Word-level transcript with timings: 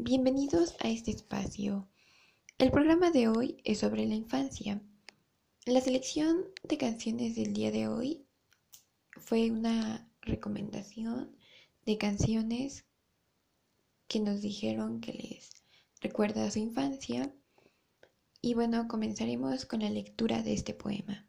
Bienvenidos 0.00 0.76
a 0.78 0.88
este 0.88 1.10
espacio. 1.10 1.88
El 2.56 2.70
programa 2.70 3.10
de 3.10 3.26
hoy 3.26 3.60
es 3.64 3.78
sobre 3.78 4.06
la 4.06 4.14
infancia. 4.14 4.80
La 5.66 5.80
selección 5.80 6.44
de 6.62 6.78
canciones 6.78 7.34
del 7.34 7.52
día 7.52 7.72
de 7.72 7.88
hoy 7.88 8.24
fue 9.16 9.50
una 9.50 10.08
recomendación 10.20 11.36
de 11.84 11.98
canciones 11.98 12.84
que 14.06 14.20
nos 14.20 14.40
dijeron 14.40 15.00
que 15.00 15.14
les 15.14 15.64
recuerda 16.00 16.44
a 16.44 16.50
su 16.52 16.60
infancia. 16.60 17.34
Y 18.40 18.54
bueno, 18.54 18.86
comenzaremos 18.86 19.66
con 19.66 19.80
la 19.80 19.90
lectura 19.90 20.44
de 20.44 20.52
este 20.52 20.74
poema. 20.74 21.26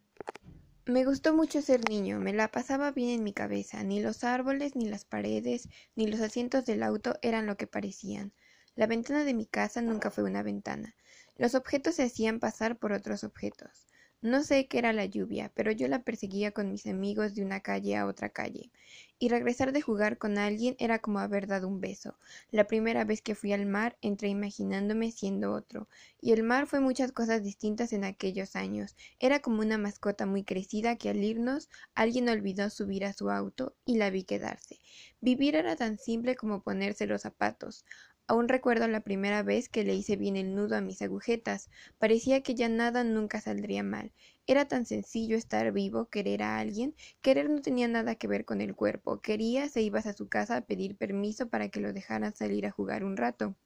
Me 0.86 1.06
gustó 1.06 1.34
mucho 1.34 1.64
ser 1.64 1.90
niño, 1.90 2.20
me 2.20 2.34
la 2.34 2.52
pasaba 2.52 2.92
bien 2.92 3.10
en 3.10 3.24
mi 3.24 3.34
cabeza, 3.34 3.84
ni 3.84 4.00
los 4.00 4.24
árboles, 4.24 4.76
ni 4.76 4.86
las 4.86 5.06
paredes, 5.06 5.70
ni 5.96 6.06
los 6.06 6.20
asientos 6.20 6.68
del 6.68 6.84
auto 6.84 7.16
eran 7.24 7.48
lo 7.48 7.58
que 7.58 7.66
parecían. 7.66 8.32
La 8.80 8.88
ventana 8.88 9.26
de 9.26 9.34
mi 9.34 9.46
casa 9.46 9.82
nunca 9.82 10.10
fue 10.10 10.24
una 10.24 10.42
ventana. 10.42 10.96
Los 11.36 11.54
objetos 11.54 11.96
se 11.96 12.04
hacían 12.04 12.40
pasar 12.40 12.78
por 12.78 12.94
otros 12.94 13.26
objetos. 13.26 13.90
No 14.22 14.42
sé 14.42 14.68
qué 14.68 14.78
era 14.78 14.94
la 14.94 15.04
lluvia, 15.04 15.52
pero 15.54 15.74
yo 15.74 15.90
la 15.90 16.04
perseguía 16.04 16.52
con 16.52 16.72
mis 16.72 16.88
amigos 16.88 17.36
de 17.36 17.44
una 17.44 17.60
calle 17.60 17.98
a 17.98 18.06
otra 18.06 18.30
calle. 18.30 18.72
Y 19.18 19.28
regresar 19.28 19.74
de 19.74 19.82
jugar 19.82 20.18
con 20.18 20.38
alguien 20.38 20.78
era 20.80 21.00
como 21.00 21.20
haber 21.20 21.46
dado 21.46 21.68
un 21.68 21.82
beso. 21.82 22.18
La 22.52 22.68
primera 22.68 23.04
vez 23.04 23.22
que 23.22 23.36
fui 23.36 23.52
al 23.52 23.66
mar 23.66 23.98
entré 24.02 24.30
imaginándome 24.30 25.12
siendo 25.12 25.52
otro. 25.52 25.90
Y 26.22 26.32
el 26.32 26.44
mar 26.44 26.66
fue 26.66 26.80
muchas 26.80 27.12
cosas 27.12 27.44
distintas 27.44 27.92
en 27.92 28.06
aquellos 28.06 28.56
años. 28.56 28.96
Era 29.20 29.42
como 29.42 29.60
una 29.60 29.78
mascota 29.78 30.26
muy 30.26 30.46
crecida 30.46 30.96
que 30.96 31.10
al 31.10 31.22
irnos 31.22 31.68
alguien 31.96 32.30
olvidó 32.30 32.70
subir 32.70 33.04
a 33.04 33.12
su 33.12 33.30
auto 33.30 33.76
y 33.84 33.98
la 33.98 34.10
vi 34.10 34.24
quedarse. 34.24 34.80
Vivir 35.20 35.56
era 35.56 35.76
tan 35.76 35.98
simple 35.98 36.38
como 36.38 36.64
ponerse 36.64 37.08
los 37.08 37.24
zapatos. 37.24 37.84
Aún 38.30 38.48
recuerdo 38.48 38.88
la 38.88 39.02
primera 39.02 39.44
vez 39.44 39.68
que 39.68 39.84
le 39.84 39.94
hice 39.94 40.16
bien 40.16 40.38
el 40.38 40.56
nudo 40.56 40.78
a 40.78 40.82
mis 40.82 41.02
agujetas. 41.02 41.70
Parecía 41.98 42.42
que 42.42 42.56
ya 42.56 42.70
nada 42.70 43.04
nunca 43.04 43.42
saldría 43.42 43.84
mal. 43.84 44.14
Era 44.48 44.70
tan 44.70 44.86
sencillo 44.86 45.36
estar 45.36 45.70
vivo, 45.74 46.06
querer 46.06 46.44
a 46.44 46.60
alguien. 46.60 46.96
Querer 47.22 47.50
no 47.50 47.62
tenía 47.62 47.90
nada 47.90 48.16
que 48.16 48.28
ver 48.30 48.46
con 48.46 48.62
el 48.62 48.74
cuerpo. 48.74 49.20
Querías 49.20 49.76
e 49.76 49.82
ibas 49.82 50.06
a 50.06 50.14
su 50.14 50.30
casa 50.30 50.56
a 50.56 50.62
pedir 50.62 50.96
permiso 50.96 51.50
para 51.50 51.68
que 51.68 51.82
lo 51.82 51.92
dejaran 51.92 52.34
salir 52.34 52.66
a 52.66 52.72
jugar 52.72 53.04
un 53.04 53.18
rato. 53.18 53.58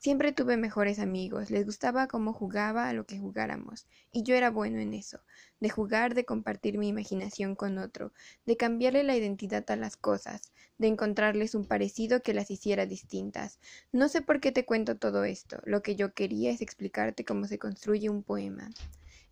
Siempre 0.00 0.32
tuve 0.32 0.56
mejores 0.56 0.98
amigos, 0.98 1.50
les 1.50 1.66
gustaba 1.66 2.08
cómo 2.08 2.32
jugaba 2.32 2.88
a 2.88 2.94
lo 2.94 3.04
que 3.04 3.18
jugáramos, 3.18 3.86
y 4.10 4.22
yo 4.22 4.34
era 4.34 4.50
bueno 4.50 4.78
en 4.78 4.94
eso, 4.94 5.20
de 5.60 5.68
jugar, 5.68 6.14
de 6.14 6.24
compartir 6.24 6.78
mi 6.78 6.88
imaginación 6.88 7.54
con 7.54 7.76
otro, 7.76 8.14
de 8.46 8.56
cambiarle 8.56 9.02
la 9.02 9.14
identidad 9.14 9.70
a 9.70 9.76
las 9.76 9.98
cosas, 9.98 10.52
de 10.78 10.86
encontrarles 10.86 11.54
un 11.54 11.66
parecido 11.66 12.22
que 12.22 12.32
las 12.32 12.50
hiciera 12.50 12.86
distintas. 12.86 13.58
No 13.92 14.08
sé 14.08 14.22
por 14.22 14.40
qué 14.40 14.52
te 14.52 14.64
cuento 14.64 14.96
todo 14.96 15.24
esto, 15.24 15.60
lo 15.66 15.82
que 15.82 15.96
yo 15.96 16.14
quería 16.14 16.50
es 16.50 16.62
explicarte 16.62 17.26
cómo 17.26 17.46
se 17.46 17.58
construye 17.58 18.08
un 18.08 18.22
poema. 18.22 18.70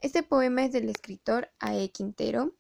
Este 0.03 0.23
poema 0.23 0.67
es 0.67 0.73
del 0.73 0.91
escritor 0.91 1.49
A.E. 1.61 1.89
Quintero, 1.93 2.55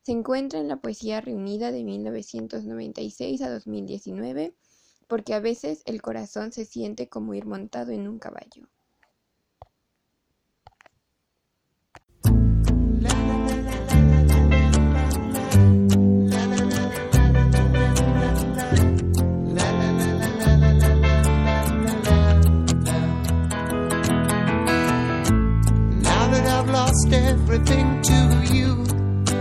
se 0.00 0.12
encuentra 0.12 0.60
en 0.60 0.68
la 0.68 0.80
Poesía 0.80 1.20
Reunida 1.20 1.72
de 1.72 1.84
1996 1.84 3.42
a 3.42 3.50
2019, 3.50 4.54
porque 5.10 5.34
a 5.34 5.40
veces 5.40 5.82
el 5.86 6.00
corazón 6.00 6.52
se 6.52 6.64
siente 6.64 7.08
como 7.08 7.34
ir 7.34 7.44
montado 7.44 7.90
en 7.90 8.06
un 8.06 8.20
caballo. 8.20 8.68
Everything 27.12 28.02
to 28.02 28.54
you, 28.54 28.84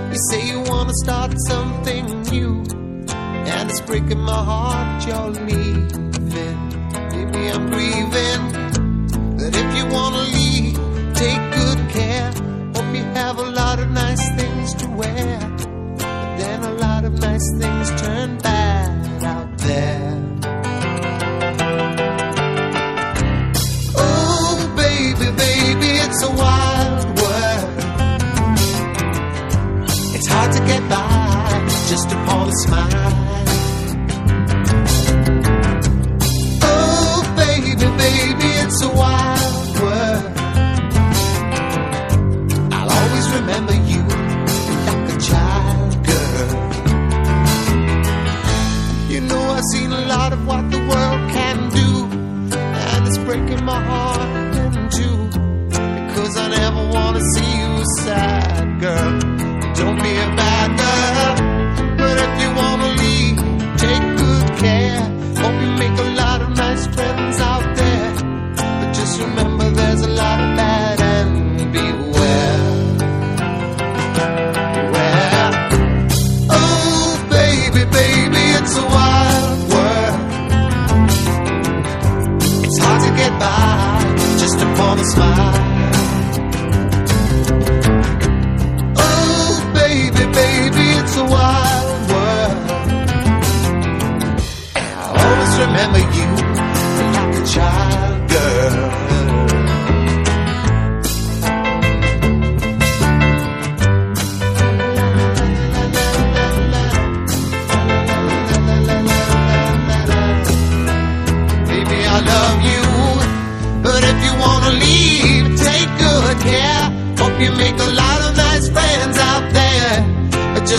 you 0.09 0.17
say 0.29 0.47
you 0.49 0.61
wanna 0.61 0.93
start. 1.03 1.31
And 1.31 1.78
it's 3.69 3.81
breaking 3.81 4.19
my 4.19 4.43
heart 4.51 5.05
you're 5.05 5.29
leaving. 5.45 6.59
Maybe 7.13 7.41
I'm 7.53 7.69
grieving. 7.69 8.43
But 9.37 9.55
if 9.55 9.77
you 9.77 9.85
wanna 9.95 10.23
leave, 10.37 10.75
take 11.13 11.41
good 11.59 11.79
care. 11.89 12.31
Hope 12.73 12.95
you 12.95 13.03
have 13.21 13.37
a 13.37 13.49
lot 13.61 13.79
of 13.79 13.91
nice 13.91 14.27
things 14.39 14.73
to 14.75 14.87
wear. 14.89 15.39
But 15.97 16.37
then 16.39 16.63
a 16.63 16.73
lot 16.85 17.05
of 17.05 17.13
nice 17.19 17.47
things 17.59 18.01
turn 18.01 18.37
bad 18.39 19.23
out 19.23 19.57
there. 19.59 20.13
Oh, 23.95 24.73
baby, 24.75 25.27
baby, 25.45 25.91
it's 26.05 26.23
a 26.23 26.31
wild 26.41 27.05
world. 27.21 27.69
It's 30.15 30.27
hard 30.27 30.51
to 30.53 30.59
get 30.65 30.81
by 30.89 31.69
just 31.87 32.11
upon 32.11 32.49
a 32.49 32.53
smile. 32.65 32.98
Girl. 58.79 59.28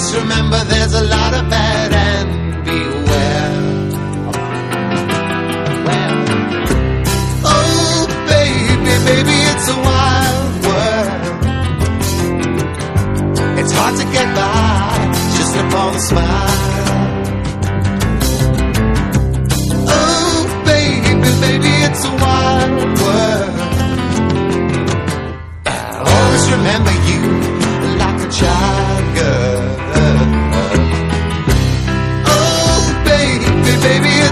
Just 0.01 0.15
remember 0.15 0.65
there's 0.65 0.95
a 0.95 1.05
lot 1.05 1.20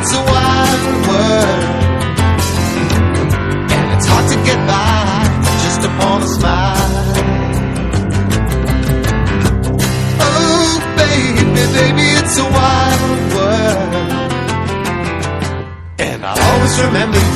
It's 0.00 0.12
a 0.14 0.22
wild 0.22 1.06
world, 1.08 1.64
and 3.76 3.86
it's 3.94 4.06
hard 4.06 4.26
to 4.30 4.36
get 4.48 4.60
by 4.66 5.26
just 5.64 5.80
upon 5.88 6.22
a 6.22 6.26
smile. 6.36 6.90
Oh, 10.20 10.80
baby, 10.96 11.42
baby, 11.78 12.06
it's 12.20 12.36
a 12.38 12.44
wild 12.44 13.02
world, 13.34 13.92
and 15.98 16.24
I'll 16.24 16.40
always 16.52 16.74
remember. 16.80 17.27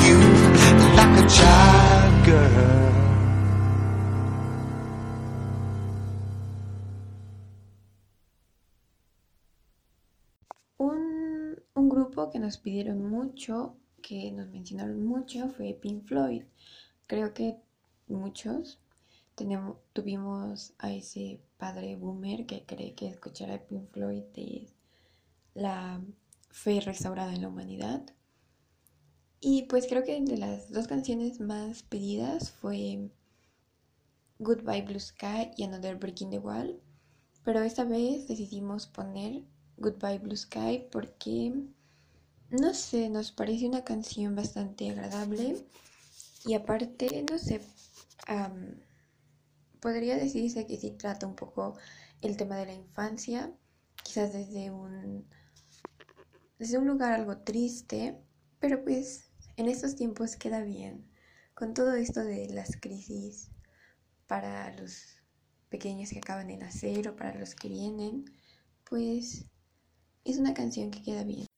Nos 12.52 12.58
pidieron 12.58 13.08
mucho, 13.08 13.78
que 14.02 14.30
nos 14.30 14.46
mencionaron 14.50 15.06
mucho, 15.06 15.48
fue 15.48 15.72
Pink 15.72 16.04
Floyd. 16.04 16.42
Creo 17.06 17.32
que 17.32 17.56
muchos 18.08 18.78
tenemos, 19.34 19.78
tuvimos 19.94 20.74
a 20.76 20.92
ese 20.92 21.40
padre 21.56 21.96
boomer 21.96 22.44
que 22.44 22.66
cree 22.66 22.92
que 22.92 23.08
escuchar 23.08 23.64
Pink 23.64 23.90
Floyd 23.90 24.24
es 24.34 24.74
la 25.54 26.04
fe 26.50 26.82
restaurada 26.82 27.32
en 27.34 27.40
la 27.40 27.48
humanidad. 27.48 28.04
Y 29.40 29.62
pues 29.62 29.86
creo 29.86 30.04
que 30.04 30.20
de 30.20 30.36
las 30.36 30.70
dos 30.70 30.86
canciones 30.86 31.40
más 31.40 31.82
pedidas 31.84 32.50
fue 32.50 33.08
Goodbye 34.40 34.82
Blue 34.82 35.00
Sky 35.00 35.52
y 35.56 35.64
Another 35.64 35.96
Breaking 35.96 36.28
the 36.28 36.38
Wall. 36.38 36.78
Pero 37.44 37.62
esta 37.62 37.84
vez 37.84 38.28
decidimos 38.28 38.88
poner 38.88 39.42
Goodbye 39.78 40.18
Blue 40.18 40.36
Sky 40.36 40.86
porque, 40.92 41.54
no 42.52 42.74
sé, 42.74 43.08
nos 43.08 43.32
parece 43.32 43.66
una 43.66 43.84
canción 43.84 44.34
bastante 44.36 44.90
agradable. 44.90 45.66
Y 46.44 46.54
aparte, 46.54 47.24
no 47.30 47.38
sé, 47.38 47.60
am, 48.26 48.76
podría 49.80 50.16
decirse 50.16 50.66
que 50.66 50.76
sí 50.76 50.90
trata 50.92 51.26
un 51.26 51.36
poco 51.36 51.76
el 52.20 52.36
tema 52.36 52.56
de 52.56 52.66
la 52.66 52.74
infancia, 52.74 53.52
quizás 54.02 54.32
desde 54.32 54.70
un, 54.70 55.26
desde 56.58 56.78
un 56.78 56.86
lugar 56.86 57.12
algo 57.12 57.38
triste, 57.38 58.16
pero 58.60 58.82
pues 58.84 59.30
en 59.56 59.68
estos 59.68 59.96
tiempos 59.96 60.36
queda 60.36 60.62
bien. 60.62 61.10
Con 61.54 61.74
todo 61.74 61.94
esto 61.94 62.20
de 62.20 62.48
las 62.48 62.76
crisis 62.76 63.50
para 64.26 64.74
los 64.76 65.18
pequeños 65.68 66.10
que 66.10 66.18
acaban 66.18 66.48
de 66.48 66.56
nacer 66.56 67.08
o 67.08 67.16
para 67.16 67.38
los 67.38 67.54
que 67.54 67.68
vienen, 67.68 68.24
pues 68.88 69.44
es 70.24 70.38
una 70.38 70.54
canción 70.54 70.90
que 70.90 71.02
queda 71.02 71.24
bien. 71.24 71.51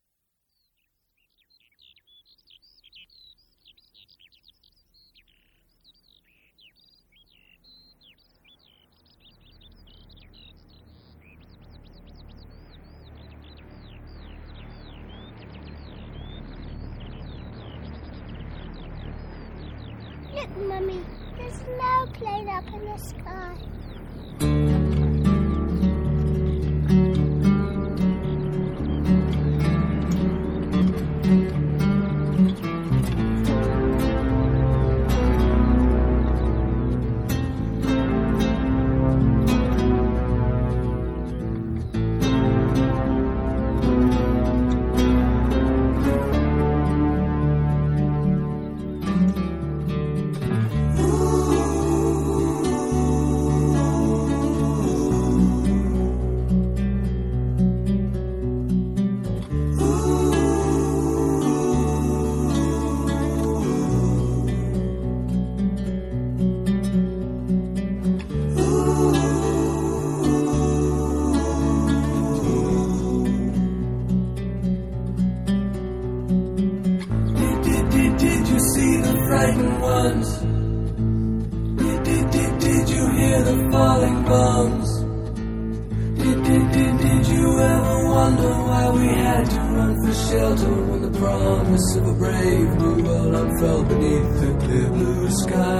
Mummy, 20.57 21.01
there's 21.37 21.61
no 21.79 22.07
plane 22.13 22.49
up 22.49 22.65
in 22.73 22.85
the 22.85 22.97
sky. 22.99 23.44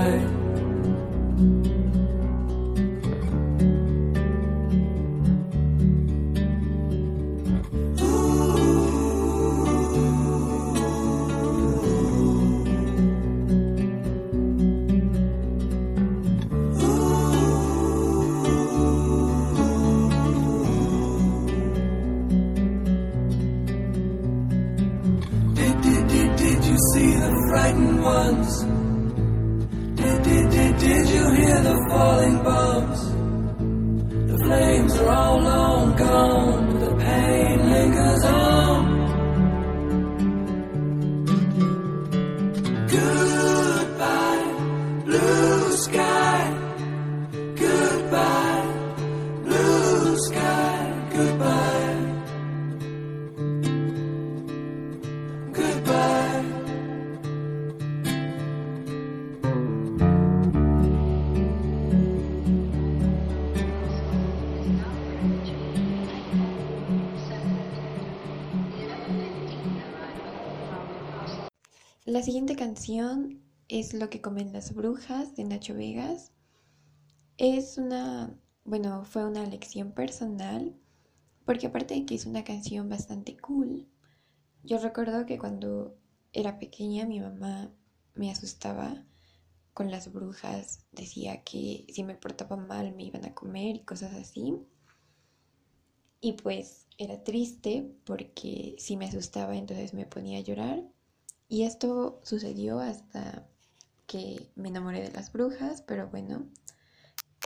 Sky? 0.05 0.44
Canción 72.75 73.41
es 73.69 73.95
Lo 73.95 74.11
que 74.11 74.21
comen 74.21 74.53
las 74.53 74.75
brujas 74.75 75.37
de 75.37 75.45
Nacho 75.45 75.75
Vegas. 75.75 76.33
Es 77.37 77.79
una, 77.79 78.37
bueno, 78.65 79.05
fue 79.05 79.25
una 79.25 79.47
lección 79.47 79.93
personal, 79.93 80.75
porque 81.45 81.69
aparte 81.69 81.95
de 81.95 82.05
que 82.05 82.17
es 82.17 82.27
una 82.27 82.43
canción 82.43 82.89
bastante 82.89 83.37
cool, 83.37 83.87
yo 84.65 84.79
recuerdo 84.79 85.25
que 85.25 85.39
cuando 85.39 85.97
era 86.33 86.59
pequeña 86.59 87.07
mi 87.07 87.21
mamá 87.21 87.73
me 88.17 88.33
asustaba 88.33 89.07
con 89.73 89.93
las 89.93 90.13
brujas, 90.13 90.85
decía 90.91 91.45
que 91.45 91.87
si 91.95 92.03
me 92.03 92.17
portaba 92.17 92.57
mal 92.57 92.93
me 92.97 93.05
iban 93.05 93.25
a 93.25 93.35
comer 93.35 93.77
y 93.77 93.85
cosas 93.85 94.15
así. 94.15 94.53
Y 96.21 96.33
pues 96.33 96.89
era 96.99 97.23
triste 97.23 97.95
porque 98.05 98.75
si 98.81 98.97
me 98.97 99.05
asustaba 99.07 99.57
entonces 99.57 99.95
me 99.95 100.07
ponía 100.07 100.39
a 100.39 100.43
llorar. 100.43 100.94
Y 101.49 101.65
esto 101.65 102.21
sucedió 102.23 102.81
hasta 102.81 103.47
que 104.07 104.51
me 104.55 104.69
enamoré 104.69 105.03
de 105.03 105.13
las 105.13 105.33
brujas, 105.33 105.83
pero 105.83 106.09
bueno, 106.09 106.47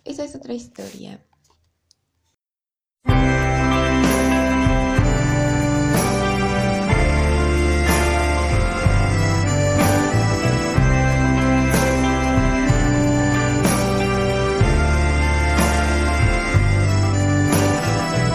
esa 0.05 0.25
es 0.25 0.35
otra 0.35 0.55
historia. 0.55 1.25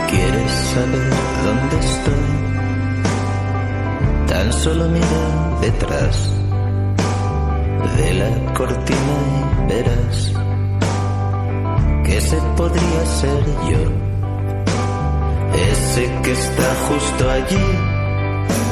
¿Quieres 0.10 0.51
saber 0.51 1.13
dónde 1.43 1.79
estoy? 1.79 2.13
Tan 4.27 4.53
solo 4.53 4.89
mira 4.89 5.52
detrás 5.63 6.15
de 7.98 8.13
la 8.15 8.53
cortina 8.53 9.15
y 9.38 9.67
verás 9.72 10.34
que 12.03 12.17
ese 12.17 12.38
podría 12.58 13.01
ser 13.22 13.43
yo. 13.70 13.84
Ese 15.72 16.03
que 16.24 16.32
está 16.32 16.70
justo 16.88 17.29
allí 17.38 17.70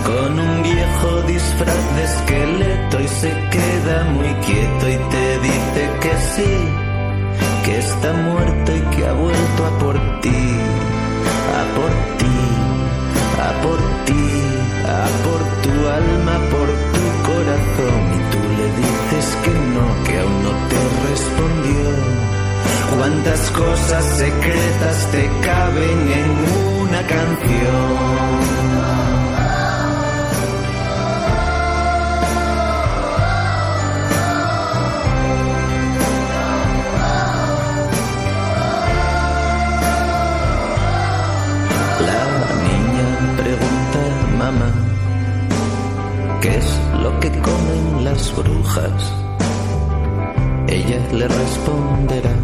con 0.09 0.39
un 0.39 0.63
viejo 0.63 1.09
disfraz 1.27 1.83
de 1.95 2.03
esqueleto 2.11 2.99
y 2.99 3.07
se 3.07 3.31
queda 3.55 3.97
muy 4.15 4.31
quieto 4.47 4.83
y 4.95 4.97
te 5.13 5.25
dice 5.47 5.81
que 6.03 6.13
sí, 6.33 6.53
que 7.65 7.77
está 7.77 8.13
muerto 8.13 8.69
y 8.75 8.81
que 8.95 9.07
ha 9.07 9.13
vuelto 9.13 9.59
a 9.69 9.79
por 9.79 9.95
ti, 10.21 10.43
a 11.59 11.63
por 11.77 11.91
ti, 12.19 12.39
a 13.47 13.49
por 13.63 13.79
ti, 14.07 14.25
a 14.97 15.01
por 15.25 15.41
tu 15.63 15.73
alma, 15.99 16.35
por 16.49 16.60
y 17.43 18.19
tú 18.31 18.39
le 18.57 18.67
dices 18.81 19.37
que 19.43 19.49
no, 19.49 20.03
que 20.05 20.19
aún 20.19 20.43
no 20.43 20.51
te 20.69 20.81
respondió. 21.09 21.81
Cuántas 22.95 23.51
cosas 23.51 24.05
secretas 24.17 25.11
te 25.11 25.29
caben 25.41 26.11
en 26.21 26.29
una 26.81 27.01
canción. 27.07 28.41
La 42.07 42.23
niña 42.67 43.07
pregunta, 43.37 44.01
mamá, 44.37 44.71
¿qué 46.41 46.55
es 46.57 46.80
lo 47.01 47.19
que 47.19 47.29
comen 47.29 48.03
las 48.03 48.35
brujas? 48.35 49.13
Ella 50.67 50.99
le 51.11 51.27
responderá, 51.27 52.35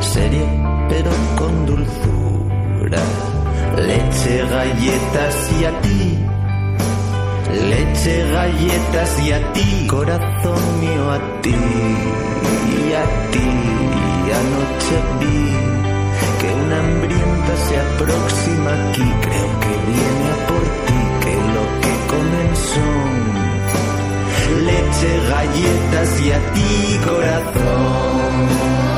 serie 0.00 0.46
pero 0.90 1.10
con 1.38 1.66
dulzura, 1.66 3.02
leche, 3.76 4.34
galletas 4.50 5.36
y 5.60 5.64
a 5.64 5.80
ti. 5.80 6.18
Leche, 7.68 8.30
galletas 8.32 9.20
y 9.26 9.32
a 9.32 9.52
ti, 9.52 9.86
corazón 9.88 10.62
mío 10.80 11.10
a 11.10 11.18
ti, 11.42 11.54
y 12.80 12.92
a 13.02 13.04
ti, 13.32 13.50
anoche 14.40 14.96
vi 15.20 15.40
que 16.40 16.48
una 16.62 16.78
hambrienta 16.78 17.52
se 17.66 17.74
aproxima 17.86 18.70
aquí, 18.72 19.06
creo 19.26 19.48
que 19.62 19.72
viene 19.90 20.26
a 20.34 20.46
por 20.48 20.64
ti, 20.86 21.02
leche, 24.66 25.10
galletas 25.28 26.20
y 26.20 26.32
a 26.32 26.52
ti, 26.52 27.00
corazón. 27.04 28.89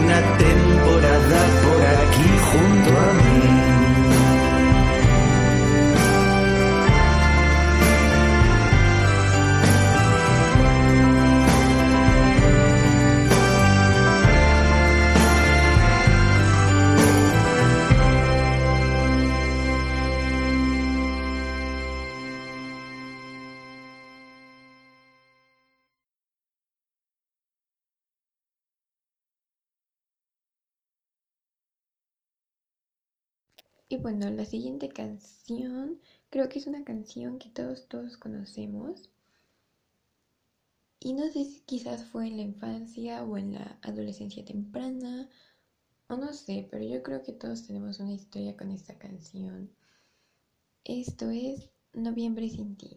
Una 0.00 0.20
temporada 0.38 1.40
por 1.62 1.82
aquí 1.86 2.30
junto 2.50 2.98
a. 2.98 3.19
Y 33.90 33.96
bueno, 33.96 34.30
la 34.30 34.44
siguiente 34.44 34.88
canción 34.88 36.00
creo 36.30 36.48
que 36.48 36.60
es 36.60 36.68
una 36.68 36.84
canción 36.84 37.40
que 37.40 37.48
todos, 37.48 37.88
todos 37.88 38.16
conocemos. 38.16 39.10
Y 41.00 41.12
no 41.12 41.24
sé 41.24 41.44
si 41.44 41.60
quizás 41.66 42.04
fue 42.04 42.28
en 42.28 42.36
la 42.36 42.42
infancia 42.42 43.24
o 43.24 43.36
en 43.36 43.54
la 43.54 43.80
adolescencia 43.82 44.44
temprana, 44.44 45.28
o 46.06 46.16
no 46.16 46.32
sé, 46.32 46.68
pero 46.70 46.84
yo 46.84 47.02
creo 47.02 47.24
que 47.24 47.32
todos 47.32 47.66
tenemos 47.66 47.98
una 47.98 48.12
historia 48.12 48.56
con 48.56 48.70
esta 48.70 48.94
canción. 48.96 49.68
Esto 50.84 51.28
es 51.30 51.68
Noviembre 51.92 52.48
sin 52.48 52.76
ti. 52.76 52.96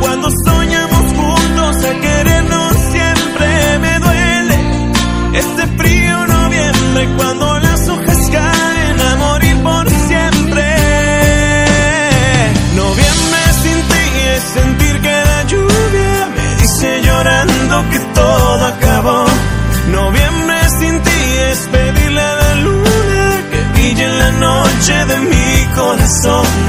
Cuando 0.00 0.28
soñamos 0.44 1.12
juntos 1.12 1.76
a 1.84 2.00
querernos 2.00 2.76
siempre 2.90 3.78
me 3.78 3.98
duele 4.00 4.58
este 5.34 5.66
frío 5.78 6.26
noviembre 6.26 7.08
cuando 7.16 7.58
las 7.60 7.88
hojas 7.88 8.30
caen 8.32 9.00
a 9.00 9.16
morir 9.16 9.56
por 9.62 9.88
siempre. 9.88 10.64
Noviembre 12.74 13.40
sin 13.62 13.80
ti 13.88 14.04
es 14.34 14.42
sentir 14.42 15.00
que 15.00 15.24
la 15.30 15.42
lluvia 15.44 16.28
me 16.36 16.62
dice 16.62 17.02
llorando 17.02 17.90
que 17.90 17.98
todo 18.00 18.66
acabó. 18.66 19.24
Noviembre 19.92 20.68
sin 20.80 21.00
ti 21.00 21.20
es 21.50 21.58
pedirle 21.70 22.20
a 22.20 22.34
la 22.34 22.54
luna 22.56 23.42
que 23.52 23.60
brille 23.72 24.04
en 24.04 24.18
la 24.18 24.30
noche 24.32 25.04
de 25.06 25.20
mi 25.20 25.74
corazón 25.76 26.65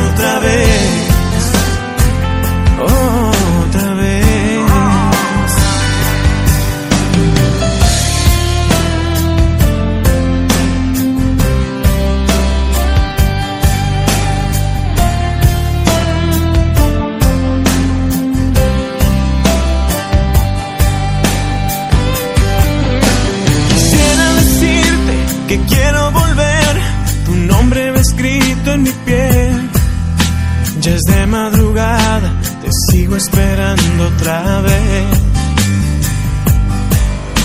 otra 34.28 34.62
vez. 34.62 35.06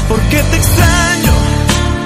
Porque 0.08 0.42
te 0.42 0.56
extraño 0.56 1.32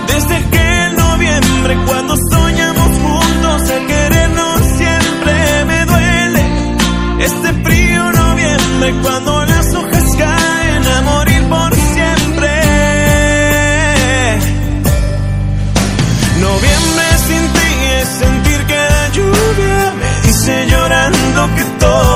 desde 0.06 0.36
aquel 0.36 0.96
noviembre 0.96 1.76
cuando 1.86 2.14
soñamos 2.30 2.90
juntos 2.98 3.70
el 3.70 3.86
querernos 3.86 4.60
siempre 4.76 5.64
me 5.66 5.86
duele. 5.86 6.44
Este 7.20 7.52
frío 7.64 8.12
noviembre 8.12 8.94
cuando 9.02 9.44
las 9.46 9.74
hojas 9.74 10.16
caen 10.18 10.86
a 10.86 11.00
morir 11.02 11.42
por 11.48 11.74
siempre. 11.74 12.50
Noviembre 16.40 17.06
sin 17.26 17.52
ti 17.56 17.70
es 18.00 18.08
sentir 18.08 18.66
que 18.66 18.80
la 18.94 19.08
lluvia 19.08 19.94
me 20.00 20.26
dice 20.26 20.66
llorando 20.68 21.54
que 21.56 21.64
todo 21.80 22.15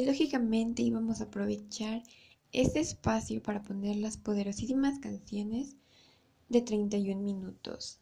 Y 0.00 0.06
lógicamente 0.06 0.80
íbamos 0.80 1.20
a 1.20 1.24
aprovechar 1.24 2.02
este 2.52 2.80
espacio 2.80 3.42
para 3.42 3.60
poner 3.60 3.96
las 3.96 4.16
poderosísimas 4.16 4.98
canciones 4.98 5.76
de 6.48 6.62
31 6.62 7.20
minutos. 7.20 8.00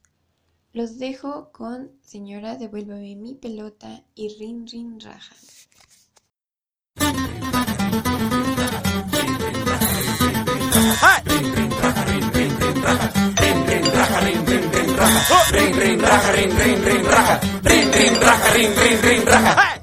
Los 0.73 1.00
dejo 1.00 1.50
con 1.50 1.90
Señora, 2.00 2.57
devuélvame 2.57 3.17
mi 3.17 3.35
pelota 3.35 4.05
y 4.14 4.28
Rin 4.38 4.64
Rin 4.69 5.00
Raja. 5.00 5.35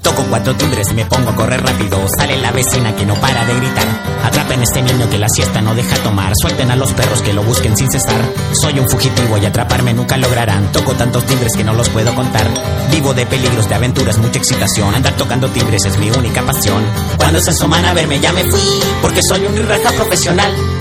Toco 0.02 0.24
cuatro 0.30 0.56
timbres 0.56 0.94
me 0.94 1.06
pongo 1.06 1.30
a 1.30 1.36
correr 1.36 1.62
rápido. 1.62 2.06
Sale 2.18 2.38
la 2.38 2.52
vecina 2.52 2.96
que 2.96 3.06
no 3.06 3.16
para 3.16 3.46
de 3.46 3.56
gritar. 3.56 3.88
Atrapen 4.24 4.60
a 4.60 4.64
este 4.64 4.82
niño 4.82 5.10
que 5.10 5.18
la 5.18 5.30
siesta 5.30 5.62
no 5.62 5.76
deja 5.76 5.96
tomar. 5.98 6.34
Suelten 6.40 6.72
a 6.72 6.76
los 6.76 6.94
perros 6.94 7.22
que 7.22 7.34
lo 7.34 7.44
busquen 7.44 7.76
sin 7.76 7.92
cesar. 7.92 8.22
Soy 8.54 8.80
un 8.80 8.90
fugitivo 8.90 9.38
y 9.38 9.46
atraparme 9.46 9.94
nunca 9.94 10.18
lograrán. 10.18 10.72
Toco 10.72 10.94
tantos 10.94 11.26
timbres 11.26 11.54
que 11.56 11.64
no 11.64 11.74
los 11.74 11.90
puedo 11.90 12.14
contar. 12.16 12.48
Vivo 12.92 13.14
de 13.14 13.26
peligros, 13.26 13.68
de 13.68 13.76
aventuras, 13.76 14.18
mucha 14.18 14.40
excitación. 14.40 14.94
Andar 14.96 15.14
tocando 15.14 15.50
timbres 15.50 15.86
es 15.86 15.98
mi 15.98 16.10
única 16.12 16.42
pasión. 16.44 16.84
Cuando 17.18 17.40
se 17.40 17.52
asoman 17.52 17.86
a 17.86 17.94
verme 17.94 18.20
ya 18.20 18.32
me 18.34 18.44
fui, 18.44 18.62
porque 19.02 19.22
soy 19.28 19.46
un 19.46 19.68
raja 19.68 19.92
profesional. 19.92 20.75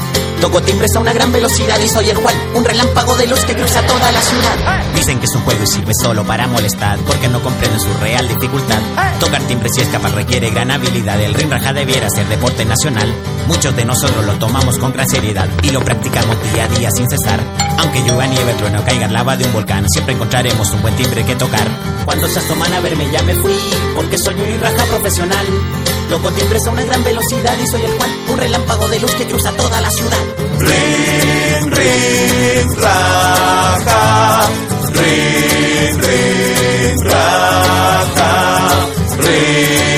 Toco 0.44 0.60
timbres 0.60 0.94
a 0.94 1.00
una 1.00 1.14
gran 1.14 1.32
velocidad 1.32 1.80
y 1.80 1.88
soy 1.88 2.10
el 2.10 2.16
Juan, 2.16 2.34
un 2.54 2.62
relámpago 2.66 3.16
de 3.16 3.26
luz 3.26 3.42
que 3.46 3.56
cruza 3.56 3.80
toda 3.86 4.12
la 4.12 4.20
ciudad. 4.20 4.84
Dicen 4.94 5.18
que 5.18 5.24
es 5.24 5.34
un 5.34 5.40
juego 5.40 5.64
y 5.64 5.66
sirve 5.66 5.92
solo 5.98 6.22
para 6.22 6.46
molestar, 6.46 6.98
porque 7.06 7.28
no 7.28 7.42
comprenden 7.42 7.80
su 7.80 7.90
real 7.94 8.28
dificultad. 8.28 8.78
Tocar 9.20 9.40
timbres 9.44 9.72
y 9.78 9.80
escapar 9.80 10.14
requiere 10.14 10.50
gran 10.50 10.70
habilidad, 10.70 11.18
el 11.18 11.32
ring 11.32 11.50
raja 11.50 11.72
debiera 11.72 12.10
ser 12.10 12.28
deporte 12.28 12.66
nacional. 12.66 13.10
Muchos 13.46 13.74
de 13.74 13.86
nosotros 13.86 14.22
lo 14.26 14.34
tomamos 14.34 14.76
con 14.76 14.92
gran 14.92 15.08
seriedad 15.08 15.48
y 15.62 15.70
lo 15.70 15.82
practicamos 15.82 16.36
día 16.52 16.64
a 16.64 16.68
día 16.68 16.90
sin 16.90 17.08
cesar. 17.08 17.40
Aunque 17.78 18.02
llueva 18.02 18.26
nieve, 18.26 18.52
trueno, 18.58 18.84
caiga 18.84 19.08
lava 19.08 19.38
de 19.38 19.46
un 19.46 19.52
volcán, 19.54 19.88
siempre 19.88 20.12
encontraremos 20.12 20.70
un 20.72 20.82
buen 20.82 20.94
timbre 20.94 21.24
que 21.24 21.36
tocar. 21.36 21.66
Cuando 22.04 22.28
se 22.28 22.40
asoman 22.40 22.70
a 22.70 22.80
verme 22.80 23.10
ya 23.10 23.22
me 23.22 23.34
fui, 23.36 23.56
porque 23.96 24.18
soy 24.18 24.34
un 24.34 24.60
raja 24.60 24.84
profesional. 24.84 25.46
Toco 26.14 26.30
timbres 26.30 26.64
a 26.64 26.70
una 26.70 26.84
gran 26.84 27.02
velocidad 27.02 27.58
y 27.60 27.66
soy 27.66 27.82
el 27.82 27.90
Juan, 27.98 28.10
un 28.28 28.38
relámpago 28.38 28.86
de 28.86 29.00
luz 29.00 29.12
que 29.16 29.26
cruza 29.26 29.50
toda 29.50 29.80
la 29.80 29.90
ciudad. 29.90 30.16
Rin, 30.60 31.72
rin, 31.72 32.76
raja. 32.76 34.48
Rin, 34.92 36.00
rin, 36.00 37.04
raja. 37.04 38.86
Rin, 39.18 39.93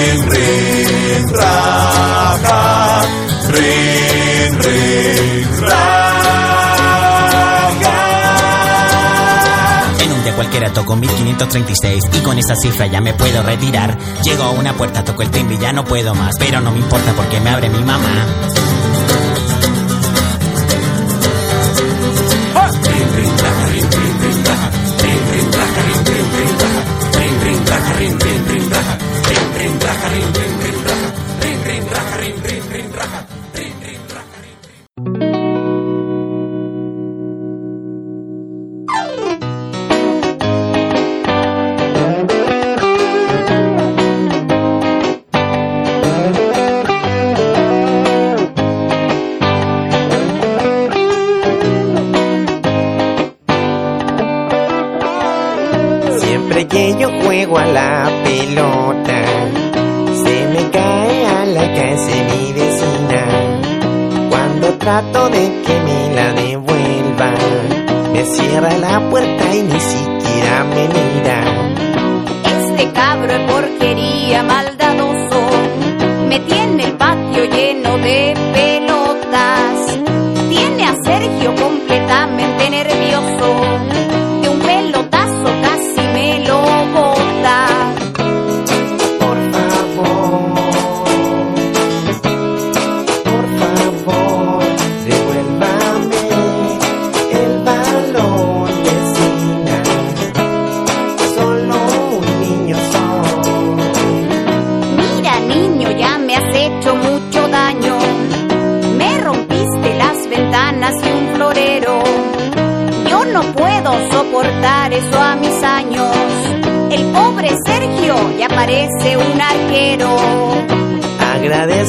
cualquiera 10.46 10.72
toco 10.72 10.94
1536 10.94 12.04
y 12.12 12.18
con 12.20 12.38
esa 12.38 12.54
cifra 12.54 12.86
ya 12.86 13.00
me 13.00 13.14
puedo 13.14 13.42
retirar. 13.42 13.98
Llego 14.22 14.44
a 14.44 14.50
una 14.50 14.74
puerta, 14.74 15.04
toco 15.04 15.22
el 15.22 15.30
timbre 15.30 15.56
y 15.56 15.58
ya 15.58 15.72
no 15.72 15.84
puedo 15.84 16.14
más, 16.14 16.36
pero 16.38 16.60
no 16.60 16.70
me 16.70 16.78
importa 16.78 17.12
porque 17.14 17.40
me 17.40 17.50
abre 17.50 17.68
mi 17.68 17.82
mamá. 17.82 18.26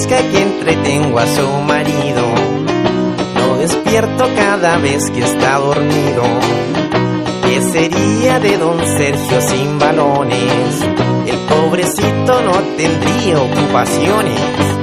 Que 0.06 0.42
entretengo 0.42 1.18
a 1.18 1.26
su 1.26 1.50
marido. 1.64 2.24
Lo 3.36 3.58
despierto 3.58 4.30
cada 4.36 4.78
vez 4.78 5.10
que 5.10 5.22
está 5.22 5.58
dormido. 5.58 6.24
¿Qué 7.44 7.62
sería 7.64 8.40
de 8.40 8.58
don 8.58 8.78
Sergio 8.86 9.42
sin 9.42 9.80
balones? 9.80 10.82
El 11.26 11.38
pobrecito 11.40 12.42
no 12.42 12.54
tendría 12.78 13.42
ocupaciones. 13.42 14.77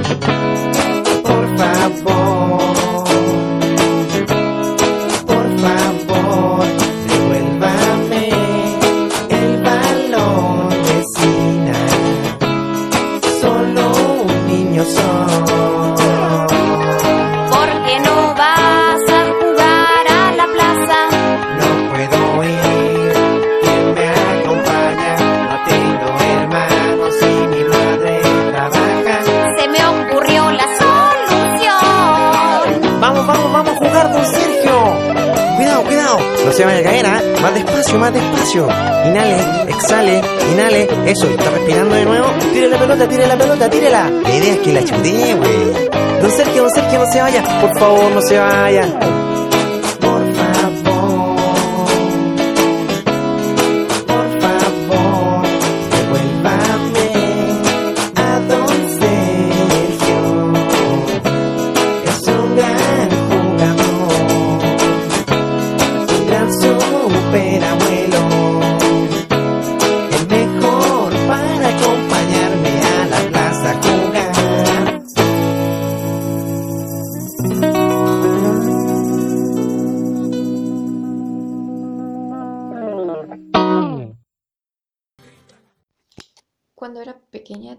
Exhale, 39.95 40.21
inhale. 40.51 40.89
Eso, 41.05 41.29
está 41.29 41.51
respirando 41.51 41.95
de 41.95 42.03
nuevo. 42.03 42.27
Tire 42.51 42.67
la 42.67 42.77
pelota, 42.77 43.07
tire 43.07 43.27
la 43.27 43.37
pelota, 43.37 43.69
tírela. 43.69 44.09
La 44.09 44.35
idea 44.35 44.53
es 44.53 44.59
que 44.59 44.73
la 44.73 44.83
chutee, 44.83 45.35
güey. 45.35 45.89
Don 46.21 46.31
Sergio, 46.31 46.63
don 46.63 46.71
Sergio, 46.71 46.99
no 46.99 47.05
se 47.05 47.21
vaya. 47.21 47.43
Por 47.61 47.79
favor, 47.79 48.11
no 48.11 48.21
se 48.21 48.37
vaya. 48.37 48.83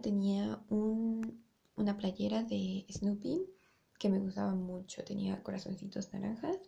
Tenía 0.06 0.42
un- 0.70 1.44
una 1.76 1.96
playera 2.00 2.42
de 2.44 2.86
Snoopy 2.96 3.34
que 3.98 4.08
me 4.10 4.18
gustaba 4.20 4.54
mucho. 4.54 5.04
Tenía 5.04 5.42
corazoncitos 5.42 6.12
naranjas 6.12 6.58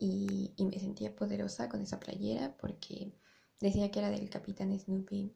y, 0.00 0.52
y 0.56 0.64
me 0.66 0.78
sentía 0.80 1.14
poderosa 1.16 1.68
con 1.70 1.80
esa 1.82 2.00
playera 2.00 2.56
porque 2.58 3.12
decía 3.60 3.90
que 3.90 4.00
era 4.00 4.10
del 4.10 4.30
Capitán 4.30 4.78
Snoopy. 4.78 5.34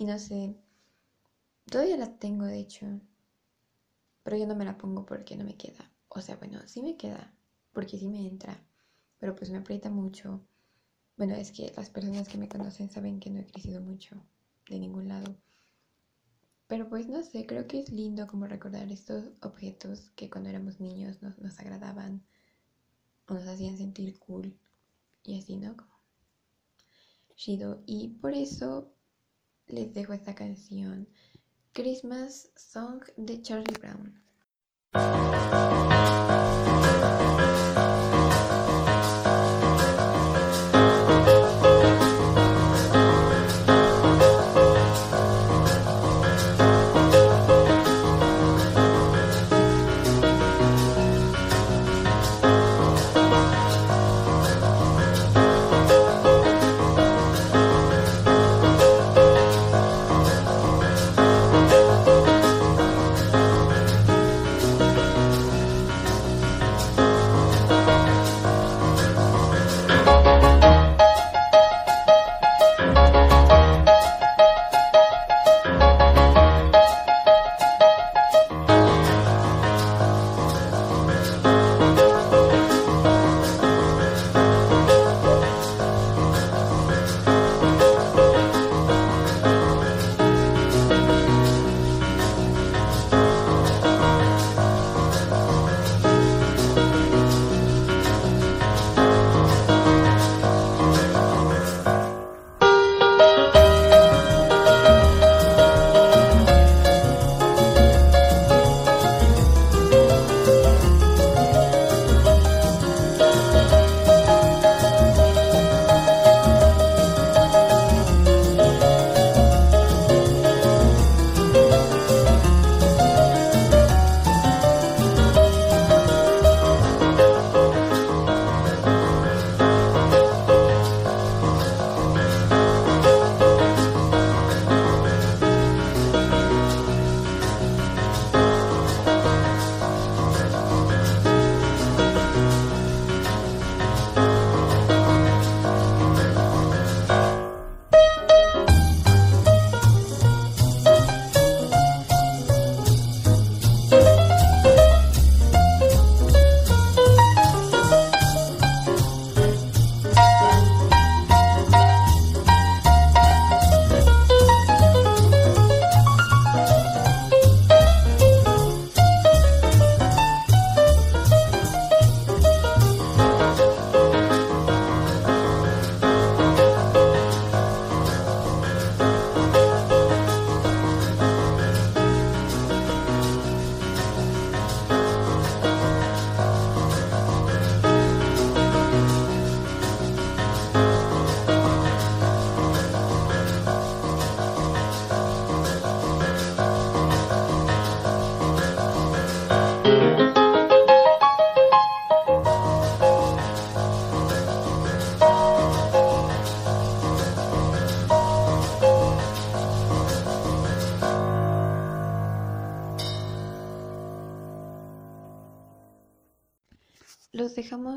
Y 0.00 0.04
no 0.06 0.18
sé, 0.18 0.56
todavía 1.70 1.96
la 1.96 2.18
tengo 2.18 2.46
de 2.46 2.58
hecho, 2.58 3.00
pero 4.22 4.36
yo 4.36 4.46
no 4.46 4.54
me 4.54 4.64
la 4.64 4.78
pongo 4.78 5.04
porque 5.06 5.36
no 5.36 5.44
me 5.44 5.56
queda. 5.56 5.90
O 6.08 6.20
sea, 6.20 6.36
bueno, 6.36 6.60
sí 6.66 6.82
me 6.82 6.96
queda 6.96 7.34
porque 7.72 7.98
sí 7.98 8.08
me 8.08 8.26
entra, 8.26 8.64
pero 9.18 9.34
pues 9.34 9.50
me 9.50 9.58
aprieta 9.58 9.90
mucho. 9.90 10.44
Bueno, 11.16 11.34
es 11.36 11.52
que 11.52 11.72
las 11.76 11.90
personas 11.90 12.28
que 12.28 12.38
me 12.38 12.48
conocen 12.48 12.90
saben 12.90 13.20
que 13.20 13.30
no 13.30 13.40
he 13.40 13.46
crecido 13.46 13.80
mucho 13.82 14.16
de 14.68 14.78
ningún 14.80 15.08
lado. 15.08 15.36
Pero 16.68 16.88
pues 16.88 17.08
no 17.08 17.22
sé, 17.22 17.46
creo 17.46 17.66
que 17.66 17.80
es 17.80 17.90
lindo 17.90 18.26
como 18.26 18.46
recordar 18.46 18.92
estos 18.92 19.24
objetos 19.40 20.10
que 20.14 20.30
cuando 20.30 20.50
éramos 20.50 20.80
niños 20.80 21.22
nos, 21.22 21.38
nos 21.38 21.58
agradaban 21.58 22.22
o 23.26 23.34
nos 23.34 23.48
hacían 23.48 23.78
sentir 23.78 24.18
cool 24.18 24.54
y 25.24 25.38
así, 25.38 25.56
¿no? 25.56 25.76
Como 25.76 25.98
chido. 27.36 27.82
Y 27.86 28.08
por 28.20 28.34
eso 28.34 28.92
les 29.66 29.94
dejo 29.94 30.12
esta 30.12 30.34
canción, 30.34 31.08
Christmas 31.72 32.50
Song 32.56 33.02
de 33.16 33.40
Charlie 33.40 33.78
Brown. 33.80 34.22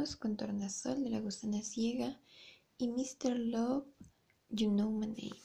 Con 0.02 0.36
Tornasol 0.36 1.04
de 1.04 1.12
la 1.12 1.20
Gusana 1.20 1.62
Ciega 1.62 2.20
y 2.80 2.88
Mr. 2.88 3.38
Love, 3.38 3.86
You 4.50 4.72
Know 4.72 4.90
My 4.90 5.06
Name. 5.06 5.41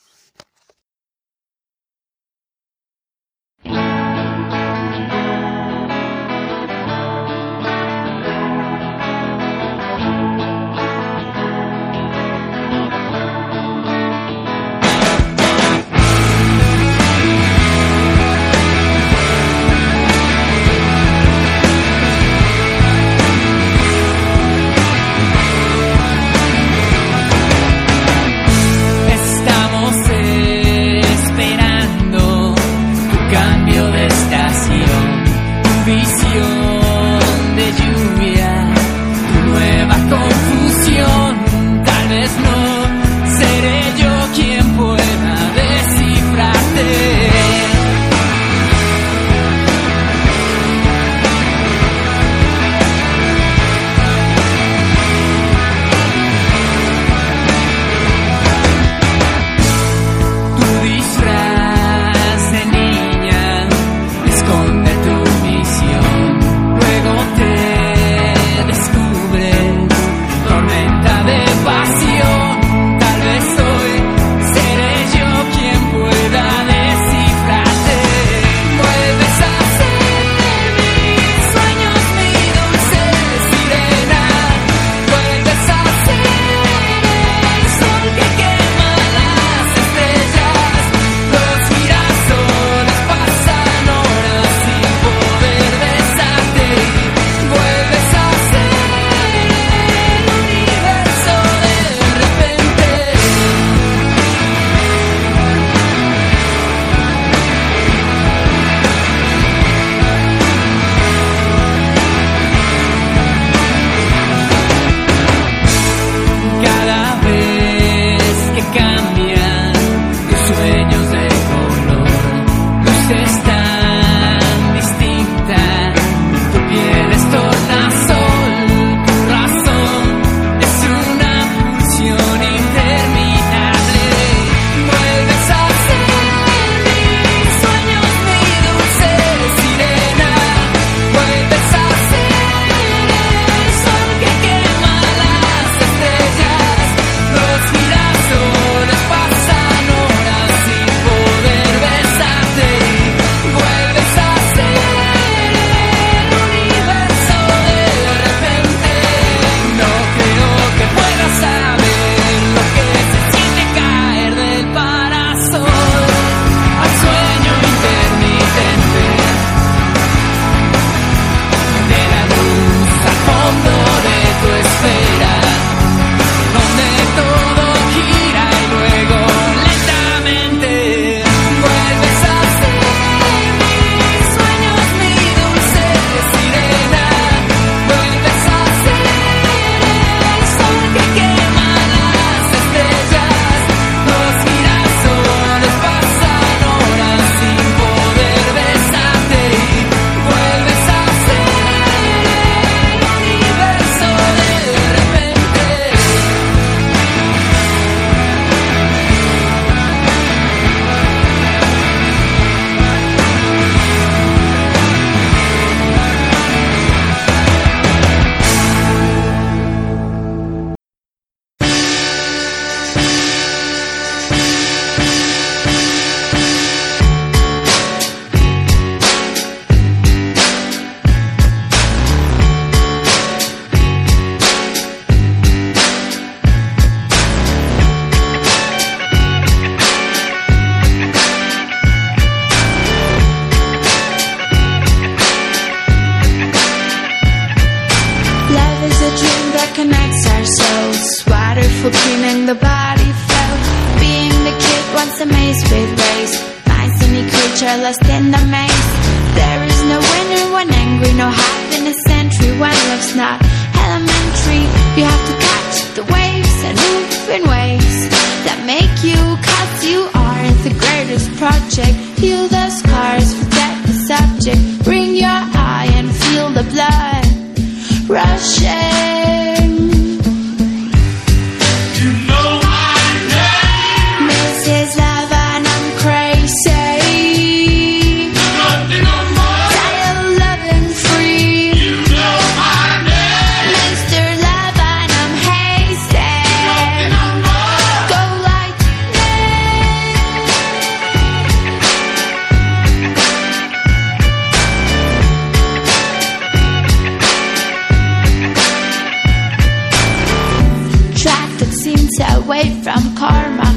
away 312.35 312.81
from 312.83 313.15
karma. 313.17 313.69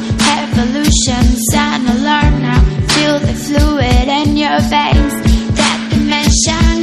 Evolution's 0.41 1.45
an 1.55 1.87
alarm 1.97 2.41
now. 2.41 2.61
Feel 2.93 3.19
the 3.19 3.33
fluid 3.33 4.07
in 4.07 4.37
your 4.37 4.59
veins. 4.61 5.13
That 5.55 5.87
dimension. 5.91 6.78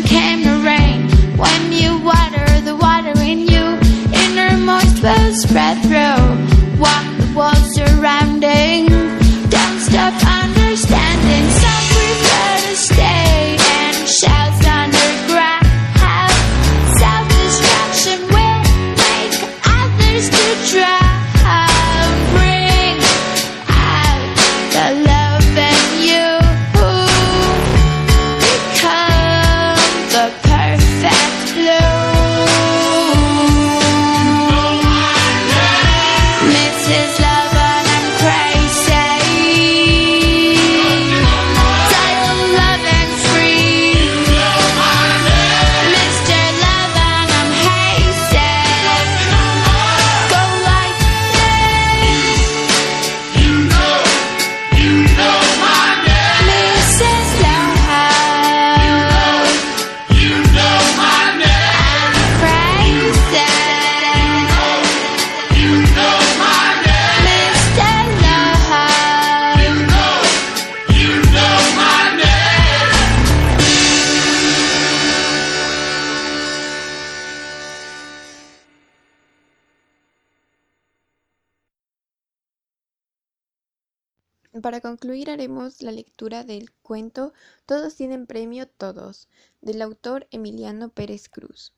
Concluir 85.07 85.31
haremos 85.31 85.83
la 85.83 85.93
lectura 85.93 86.43
del 86.43 86.73
cuento 86.83 87.33
Todos 87.65 87.95
tienen 87.95 88.27
premio, 88.27 88.67
todos, 88.67 89.29
del 89.61 89.81
autor 89.81 90.27
Emiliano 90.33 90.89
Pérez 90.89 91.29
Cruz. 91.29 91.73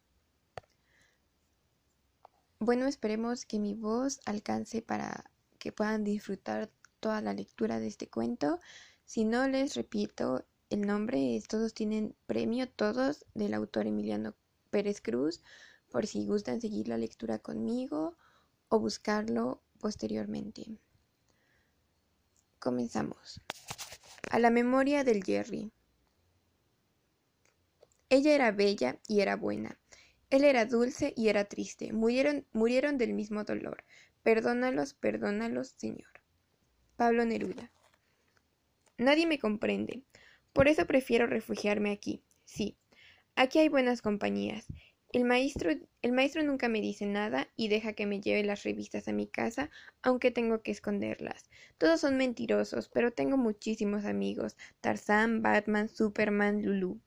Bueno, 2.59 2.87
esperemos 2.87 3.45
que 3.45 3.59
mi 3.59 3.75
voz 3.75 4.21
alcance 4.25 4.81
para 4.81 5.31
que 5.59 5.73
puedan 5.73 6.05
disfrutar 6.05 6.71
toda 7.01 7.21
la 7.21 7.35
lectura 7.35 7.79
de 7.79 7.89
este 7.89 8.09
cuento. 8.09 8.61
Si 9.05 9.27
no, 9.27 9.47
les 9.47 9.75
repito, 9.75 10.47
el 10.71 10.87
nombre 10.87 11.37
es 11.37 11.49
Todos 11.49 11.75
tienen 11.75 12.15
premio, 12.27 12.67
todos, 12.67 13.27
del 13.35 13.53
autor 13.53 13.87
Emiliano 13.87 14.33
Pérez 14.71 15.03
Cruz, 15.03 15.43
por 15.91 16.07
si 16.07 16.25
gustan 16.25 16.63
seguir 16.63 16.89
la 16.89 16.97
lectura 16.97 17.39
conmigo 17.39 18.17
o 18.71 18.81
buscarlo 18.81 19.61
posteriormente. 19.79 20.79
Comenzamos. 22.59 23.41
A 24.31 24.39
la 24.39 24.51
memoria 24.51 25.05
del 25.05 25.23
Jerry. 25.23 25.71
Ella 28.11 28.35
era 28.35 28.51
bella 28.51 28.99
y 29.07 29.21
era 29.21 29.37
buena. 29.37 29.79
Él 30.31 30.45
era 30.45 30.67
dulce 30.67 31.15
y 31.17 31.29
era 31.29 31.45
triste. 31.45 31.93
Murieron, 31.93 32.47
murieron 32.53 32.99
del 32.99 33.15
mismo 33.15 33.45
dolor. 33.45 33.85
Perdónalos, 34.23 34.95
perdónalos, 34.95 35.69
Señor. 35.77 36.09
Pablo 36.97 37.25
Neruda. 37.25 37.71
Nadie 38.97 39.27
me 39.27 39.39
comprende. 39.39 40.03
Por 40.53 40.67
eso 40.67 40.87
prefiero 40.87 41.27
refugiarme 41.27 41.93
aquí. 41.93 42.23
Sí, 42.45 42.77
aquí 43.37 43.61
hay 43.61 43.69
buenas 43.69 44.03
compañías. 44.03 44.67
El 45.11 45.25
maestro, 45.25 45.71
el 46.03 46.13
maestro 46.13 46.43
nunca 46.43 46.69
me 46.69 46.81
dice 46.81 47.07
nada 47.07 47.49
y 47.57 47.69
deja 47.69 47.93
que 47.95 48.07
me 48.07 48.21
lleve 48.21 48.43
las 48.45 48.63
revistas 48.63 49.09
a 49.09 49.13
mi 49.13 49.27
casa, 49.27 49.71
aunque 50.03 50.31
tengo 50.31 50.63
que 50.63 50.71
esconderlas. 50.71 51.49
Todos 51.79 52.01
son 52.01 52.17
mentirosos, 52.17 52.89
pero 52.89 53.11
tengo 53.11 53.37
muchísimos 53.37 54.05
amigos. 54.05 54.57
Tarzán, 54.81 55.43
Batman, 55.43 55.89
Superman, 55.89 56.63
Lulu. 56.63 57.01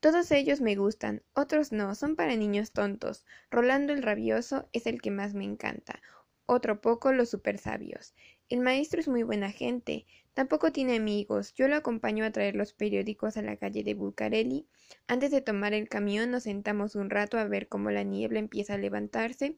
Todos 0.00 0.30
ellos 0.32 0.60
me 0.60 0.76
gustan, 0.76 1.22
otros 1.32 1.72
no, 1.72 1.94
son 1.94 2.16
para 2.16 2.36
niños 2.36 2.72
tontos. 2.72 3.24
Rolando 3.50 3.92
el 3.92 4.02
rabioso 4.02 4.68
es 4.72 4.86
el 4.86 5.00
que 5.00 5.10
más 5.10 5.34
me 5.34 5.44
encanta. 5.44 6.00
Otro 6.46 6.80
poco 6.80 7.12
los 7.12 7.30
super 7.30 7.58
sabios. 7.58 8.14
El 8.48 8.60
maestro 8.60 9.00
es 9.00 9.08
muy 9.08 9.22
buena 9.22 9.50
gente. 9.50 10.06
Tampoco 10.34 10.72
tiene 10.72 10.96
amigos. 10.96 11.52
Yo 11.54 11.68
lo 11.68 11.76
acompaño 11.76 12.24
a 12.24 12.30
traer 12.30 12.56
los 12.56 12.72
periódicos 12.72 13.36
a 13.36 13.42
la 13.42 13.56
calle 13.56 13.84
de 13.84 13.94
Bucareli. 13.94 14.66
Antes 15.06 15.30
de 15.30 15.40
tomar 15.40 15.74
el 15.74 15.88
camión 15.88 16.30
nos 16.30 16.44
sentamos 16.44 16.94
un 16.94 17.10
rato 17.10 17.38
a 17.38 17.44
ver 17.44 17.68
cómo 17.68 17.90
la 17.90 18.02
niebla 18.02 18.38
empieza 18.38 18.74
a 18.74 18.78
levantarse 18.78 19.56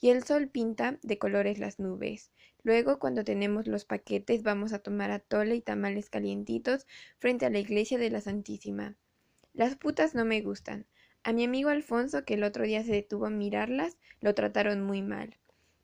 y 0.00 0.10
el 0.10 0.24
sol 0.24 0.48
pinta 0.48 0.98
de 1.02 1.18
colores 1.18 1.58
las 1.58 1.78
nubes. 1.78 2.32
Luego, 2.62 2.98
cuando 2.98 3.22
tenemos 3.22 3.68
los 3.68 3.84
paquetes, 3.84 4.42
vamos 4.42 4.72
a 4.72 4.80
tomar 4.80 5.12
atole 5.12 5.54
y 5.54 5.60
tamales 5.60 6.10
calientitos 6.10 6.86
frente 7.18 7.46
a 7.46 7.50
la 7.50 7.60
iglesia 7.60 7.96
de 7.96 8.10
la 8.10 8.20
Santísima. 8.20 8.96
Las 9.54 9.76
putas 9.76 10.14
no 10.14 10.24
me 10.24 10.42
gustan. 10.42 10.86
A 11.22 11.32
mi 11.32 11.44
amigo 11.44 11.70
Alfonso, 11.70 12.24
que 12.24 12.34
el 12.34 12.42
otro 12.42 12.64
día 12.64 12.82
se 12.82 12.92
detuvo 12.92 13.26
a 13.26 13.30
mirarlas, 13.30 13.96
lo 14.20 14.34
trataron 14.34 14.82
muy 14.82 15.02
mal. 15.02 15.36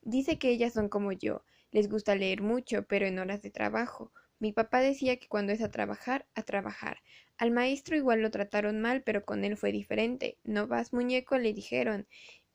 Dice 0.03 0.39
que 0.39 0.51
ellas 0.51 0.73
son 0.73 0.89
como 0.89 1.13
yo, 1.13 1.45
les 1.73 1.89
gusta 1.89 2.15
leer 2.15 2.43
mucho, 2.43 2.85
pero 2.87 3.07
en 3.07 3.19
horas 3.19 3.43
de 3.43 3.51
trabajo. 3.51 4.13
Mi 4.39 4.53
papá 4.53 4.81
decía 4.81 5.17
que 5.19 5.29
cuando 5.29 5.53
es 5.53 5.63
a 5.63 5.71
trabajar, 5.71 6.27
a 6.35 6.43
trabajar. 6.43 7.03
Al 7.39 7.51
maestro 7.51 7.97
igual 7.97 8.21
lo 8.21 8.31
trataron 8.31 8.81
mal, 8.81 9.03
pero 9.03 9.25
con 9.25 9.45
él 9.45 9.57
fue 9.57 9.73
diferente. 9.73 10.39
No 10.45 10.67
vas, 10.67 10.93
muñeco, 10.93 11.39
le 11.39 11.53
dijeron. 11.53 12.07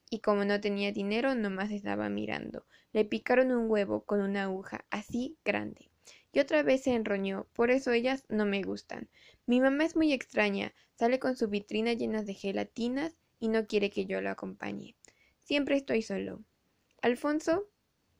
Y 0.09 0.19
como 0.19 0.45
no 0.45 0.61
tenía 0.61 0.91
dinero, 0.91 1.35
nomás 1.35 1.71
estaba 1.71 2.09
mirando. 2.09 2.65
Le 2.93 3.03
picaron 3.05 3.51
un 3.51 3.69
huevo 3.69 4.05
con 4.05 4.21
una 4.21 4.43
aguja, 4.43 4.85
así 4.89 5.37
grande. 5.43 5.89
Y 6.31 6.39
otra 6.39 6.61
vez 6.61 6.83
se 6.83 6.93
enroñó, 6.93 7.47
por 7.53 7.71
eso 7.71 7.91
ellas 7.91 8.23
no 8.29 8.45
me 8.45 8.61
gustan. 8.61 9.09
Mi 9.45 9.59
mamá 9.59 9.85
es 9.85 9.95
muy 9.95 10.13
extraña, 10.13 10.73
sale 10.93 11.19
con 11.19 11.35
su 11.35 11.47
vitrina 11.47 11.93
llena 11.93 12.21
de 12.21 12.33
gelatinas 12.33 13.17
y 13.39 13.47
no 13.47 13.65
quiere 13.65 13.89
que 13.89 14.05
yo 14.05 14.21
lo 14.21 14.29
acompañe. 14.29 14.95
Siempre 15.39 15.75
estoy 15.75 16.01
solo. 16.01 16.43
Alfonso 17.01 17.67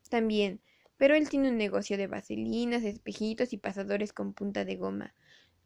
también, 0.10 0.62
pero 0.98 1.16
él 1.16 1.30
tiene 1.30 1.50
un 1.50 1.58
negocio 1.58 1.98
de 1.98 2.08
vaselinas, 2.08 2.84
espejitos 2.84 3.54
y 3.54 3.58
pasadores 3.58 4.14
con 4.14 4.34
punta 4.34 4.66
de 4.66 4.76
goma. 4.76 5.14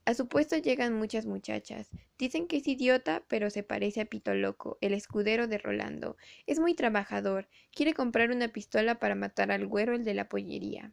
A 0.04 0.16
su 0.16 0.28
puesto 0.28 0.58
llegan 0.58 0.94
muchas 0.94 1.26
muchachas. 1.26 1.90
Dicen 2.18 2.48
que 2.48 2.58
es 2.58 2.68
idiota, 2.68 3.24
pero 3.28 3.50
se 3.50 3.64
parece 3.64 4.02
a 4.02 4.06
Pito 4.06 4.34
Loco, 4.34 4.78
el 4.82 4.94
escudero 4.94 5.48
de 5.48 5.60
Rolando. 5.60 6.18
Es 6.48 6.60
muy 6.60 6.74
trabajador. 6.74 7.48
Quiere 7.72 7.94
comprar 7.94 8.32
una 8.32 8.48
pistola 8.48 9.00
para 9.00 9.14
matar 9.14 9.52
al 9.52 9.68
güero, 9.68 9.94
el 9.94 10.04
de 10.04 10.16
la 10.16 10.28
pollería. 10.28 10.92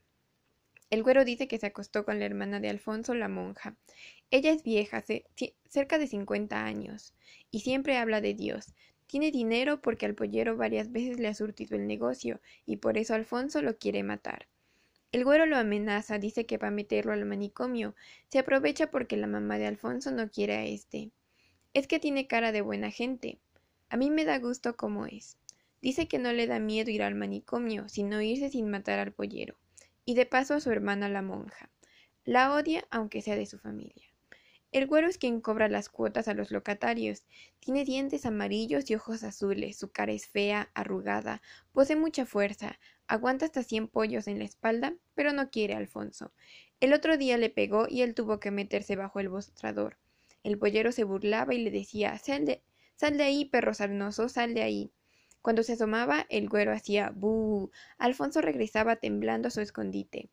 El 0.91 1.03
güero 1.03 1.25
dice 1.25 1.49
que 1.49 1.59
se 1.59 1.67
acostó 1.67 2.05
con 2.05 2.19
la 2.19 2.27
hermana 2.27 2.61
de 2.61 2.69
Alfonso, 2.69 3.15
la 3.15 3.29
monja. 3.29 3.77
Ella 4.31 4.53
es 4.53 4.63
vieja, 4.63 5.03
cerca 5.69 5.99
de 5.99 6.07
cincuenta 6.07 6.65
años, 6.65 7.15
y 7.51 7.61
siempre 7.61 7.97
habla 7.97 8.21
de 8.21 8.35
Dios. 8.35 8.75
Tiene 9.09 9.33
dinero 9.33 9.81
porque 9.81 10.05
al 10.05 10.15
pollero 10.15 10.57
varias 10.57 10.93
veces 10.93 11.19
le 11.19 11.29
ha 11.29 11.35
surtido 11.35 11.77
el 11.77 11.87
negocio, 11.87 12.41
y 12.67 12.77
por 12.77 12.99
eso 12.99 13.15
Alfonso 13.15 13.63
lo 13.63 13.79
quiere 13.79 14.03
matar. 14.03 14.47
El 15.13 15.25
güero 15.25 15.47
lo 15.47 15.57
amenaza, 15.57 16.19
dice 16.19 16.45
que 16.45 16.59
va 16.59 16.69
a 16.69 16.71
meterlo 16.71 17.15
al 17.15 17.25
manicomio. 17.25 17.95
Se 18.29 18.39
aprovecha 18.39 18.91
porque 18.91 19.17
la 19.17 19.27
mamá 19.27 19.57
de 19.57 19.67
Alfonso 19.67 20.11
no 20.11 20.31
quiere 20.31 20.57
a 20.57 20.67
este. 20.67 21.11
Es 21.73 21.87
que 21.87 21.99
tiene 21.99 22.27
cara 22.27 22.53
de 22.53 22.61
buena 22.61 22.91
gente. 22.91 23.39
A 23.89 23.97
mí 23.97 24.11
me 24.11 24.27
da 24.27 24.39
gusto 24.39 24.77
como 24.77 25.07
es. 25.07 25.39
Dice 25.81 26.07
que 26.07 26.19
no 26.19 26.35
le 26.35 26.47
da 26.47 26.59
miedo 26.59 26.91
ir 26.91 27.03
al 27.03 27.15
manicomio, 27.15 27.89
sino 27.89 28.21
irse 28.21 28.51
sin 28.51 28.69
matar 28.69 28.99
al 28.99 29.13
pollero. 29.13 29.57
Y 30.05 30.17
de 30.17 30.27
paso 30.27 30.53
a 30.53 30.61
su 30.61 30.71
hermana 30.71 31.09
la 31.09 31.23
monja. 31.23 31.71
La 32.27 32.53
odia 32.53 32.87
aunque 32.91 33.23
sea 33.23 33.37
de 33.37 33.47
su 33.47 33.59
familia. 33.59 34.08
El 34.71 34.87
güero 34.87 35.09
es 35.09 35.17
quien 35.17 35.41
cobra 35.41 35.69
las 35.69 35.89
cuotas 35.89 36.29
a 36.29 36.35
los 36.35 36.51
locatarios. 36.51 37.25
Tiene 37.59 37.87
dientes 37.87 38.27
amarillos 38.27 38.91
y 38.91 38.97
ojos 38.97 39.25
azules, 39.25 39.79
su 39.79 39.91
cara 39.91 40.13
es 40.13 40.27
fea, 40.27 40.71
arrugada, 40.75 41.41
posee 41.73 41.97
mucha 41.97 42.27
fuerza, 42.27 42.79
aguanta 43.07 43.47
hasta 43.47 43.63
cien 43.63 43.89
pollos 43.89 44.29
en 44.29 44.39
la 44.39 44.45
espalda, 44.45 44.95
pero 45.15 45.33
no 45.33 45.51
quiere 45.51 45.73
a 45.73 45.79
Alfonso. 45.79 46.33
El 46.81 46.93
otro 46.93 47.17
día 47.17 47.39
le 47.39 47.49
pegó 47.49 47.87
y 47.89 48.03
él 48.03 48.15
tuvo 48.15 48.41
que 48.41 48.51
meterse 48.51 48.95
bajo 48.95 49.21
el 49.21 49.31
mostrador. 49.31 49.97
El 50.45 50.59
pollero 50.59 50.93
se 50.93 51.05
burlaba 51.05 51.55
y 51.55 51.65
le 51.65 51.71
decía 51.71 52.19
Sal 52.19 52.45
de, 52.45 52.63
sal 52.95 53.17
de 53.17 53.25
ahí, 53.25 53.47
perro 53.47 53.73
sarnoso, 53.73 54.29
sal 54.29 54.53
de 54.53 54.63
ahí. 54.63 54.93
Cuando 55.41 55.63
se 55.63 55.73
asomaba, 55.73 56.27
el 56.29 56.49
güero 56.49 56.73
hacía 56.73 57.11
bu. 57.15 57.71
Alfonso 57.97 58.43
regresaba 58.43 58.97
temblando 58.97 59.49
a 59.49 59.51
su 59.51 59.63
escondite. 59.63 60.29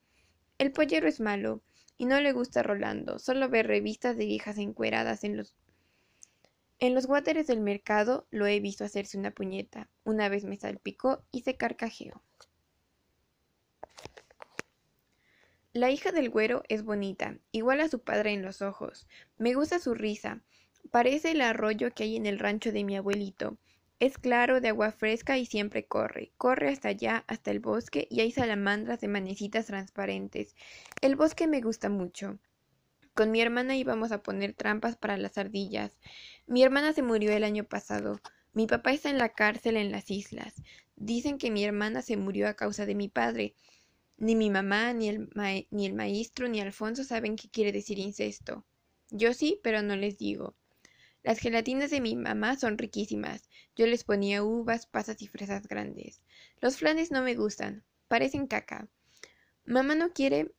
El 0.57 0.73
pollero 0.73 1.07
es 1.07 1.21
malo 1.21 1.61
y 1.97 2.05
no 2.05 2.19
le 2.21 2.33
gusta 2.33 2.63
Rolando, 2.63 3.19
solo 3.19 3.49
ve 3.49 3.63
revistas 3.63 4.17
de 4.17 4.25
viejas 4.25 4.57
encueradas 4.57 5.23
en 5.23 5.37
los 5.37 5.55
en 6.79 6.93
los 6.93 7.05
guáteres 7.07 7.47
del 7.47 7.61
mercado 7.61 8.27
lo 8.31 8.47
he 8.47 8.59
visto 8.59 8.83
hacerse 8.83 9.17
una 9.17 9.31
puñeta. 9.31 9.87
Una 10.03 10.27
vez 10.27 10.43
me 10.43 10.57
salpicó 10.57 11.23
y 11.31 11.41
se 11.41 11.55
carcajeó. 11.55 12.21
La 15.71 15.89
hija 15.89 16.11
del 16.11 16.29
güero 16.29 16.63
es 16.67 16.83
bonita, 16.83 17.37
igual 17.51 17.79
a 17.79 17.87
su 17.87 17.99
padre 17.99 18.33
en 18.33 18.41
los 18.41 18.61
ojos. 18.61 19.07
Me 19.37 19.53
gusta 19.53 19.79
su 19.79 19.93
risa. 19.93 20.41
Parece 20.91 21.31
el 21.31 21.41
arroyo 21.41 21.93
que 21.93 22.03
hay 22.03 22.17
en 22.17 22.25
el 22.25 22.39
rancho 22.39 22.71
de 22.71 22.83
mi 22.83 22.97
abuelito. 22.97 23.57
Es 23.99 24.17
claro, 24.17 24.61
de 24.61 24.69
agua 24.69 24.91
fresca 24.91 25.37
y 25.37 25.45
siempre 25.45 25.85
corre. 25.85 26.31
Corre 26.37 26.69
hasta 26.69 26.89
allá, 26.89 27.23
hasta 27.27 27.51
el 27.51 27.59
bosque, 27.59 28.07
y 28.09 28.19
hay 28.21 28.31
salamandras 28.31 28.99
de 28.99 29.07
manecitas 29.07 29.67
transparentes. 29.67 30.55
El 31.01 31.15
bosque 31.15 31.47
me 31.47 31.61
gusta 31.61 31.89
mucho. 31.89 32.39
Con 33.13 33.31
mi 33.31 33.41
hermana 33.41 33.77
íbamos 33.77 34.11
a 34.11 34.21
poner 34.21 34.53
trampas 34.53 34.97
para 34.97 35.17
las 35.17 35.37
ardillas. 35.37 35.97
Mi 36.47 36.63
hermana 36.63 36.91
se 36.91 37.01
murió 37.03 37.31
el 37.31 37.45
año 37.45 37.63
pasado. 37.63 38.19
Mi 38.51 38.67
papá 38.67 38.91
está 38.91 39.09
en 39.09 39.17
la 39.17 39.29
cárcel 39.29 39.77
en 39.77 39.91
las 39.91 40.11
islas. 40.11 40.61
Dicen 40.97 41.37
que 41.37 41.49
mi 41.49 41.63
hermana 41.63 42.01
se 42.01 42.17
murió 42.17 42.49
a 42.49 42.55
causa 42.55 42.85
de 42.85 42.95
mi 42.95 43.07
padre. 43.07 43.55
Ni 44.17 44.35
mi 44.35 44.49
mamá, 44.49 44.91
ni 44.91 45.07
el, 45.07 45.29
ni 45.71 45.85
el 45.85 45.93
maestro, 45.93 46.49
ni 46.49 46.59
Alfonso 46.59 47.05
saben 47.05 47.37
qué 47.37 47.49
quiere 47.49 47.71
decir 47.71 47.99
incesto. 47.99 48.65
Yo 49.09 49.33
sí, 49.33 49.59
pero 49.63 49.81
no 49.81 49.95
les 49.95 50.17
digo. 50.17 50.55
Las 51.25 51.39
gelatinas 51.39 51.89
de 51.89 52.01
mi 52.01 52.15
mamá 52.15 52.55
son 52.55 52.77
riquísimas. 52.77 53.49
Yo 53.75 53.87
les 53.87 54.03
ponía 54.03 54.43
uvas, 54.43 54.85
pasas 54.85 55.23
y 55.23 55.27
fresas 55.27 55.67
grandes. 55.67 56.21
Los 56.61 56.77
flanes 56.77 57.09
no 57.09 57.23
me 57.23 57.33
gustan, 57.33 57.83
parecen 58.07 58.45
caca. 58.45 58.87
Mamá 59.65 59.95
no 59.95 60.13
quiere 60.13 60.51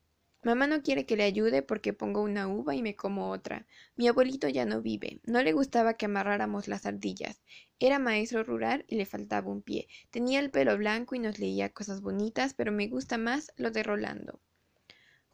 Mamá 0.42 0.66
no 0.66 0.82
quiere 0.82 1.06
que 1.06 1.16
le 1.16 1.22
ayude 1.22 1.62
porque 1.62 1.92
pongo 1.92 2.20
una 2.20 2.48
uva 2.48 2.74
y 2.74 2.82
me 2.82 2.96
como 2.96 3.30
otra. 3.30 3.64
Mi 3.94 4.08
abuelito 4.08 4.48
ya 4.48 4.64
no 4.64 4.82
vive. 4.82 5.20
No 5.22 5.40
le 5.40 5.52
gustaba 5.52 5.94
que 5.94 6.06
amarráramos 6.06 6.66
las 6.66 6.84
ardillas. 6.84 7.42
Era 7.78 8.00
maestro 8.00 8.42
rural 8.42 8.84
y 8.88 8.96
le 8.96 9.06
faltaba 9.06 9.48
un 9.48 9.62
pie. 9.62 9.86
Tenía 10.10 10.40
el 10.40 10.50
pelo 10.50 10.76
blanco 10.76 11.14
y 11.14 11.20
nos 11.20 11.38
leía 11.38 11.68
cosas 11.72 12.00
bonitas, 12.00 12.54
pero 12.54 12.72
me 12.72 12.88
gusta 12.88 13.18
más 13.18 13.52
lo 13.56 13.70
de 13.70 13.84
Rolando. 13.84 14.40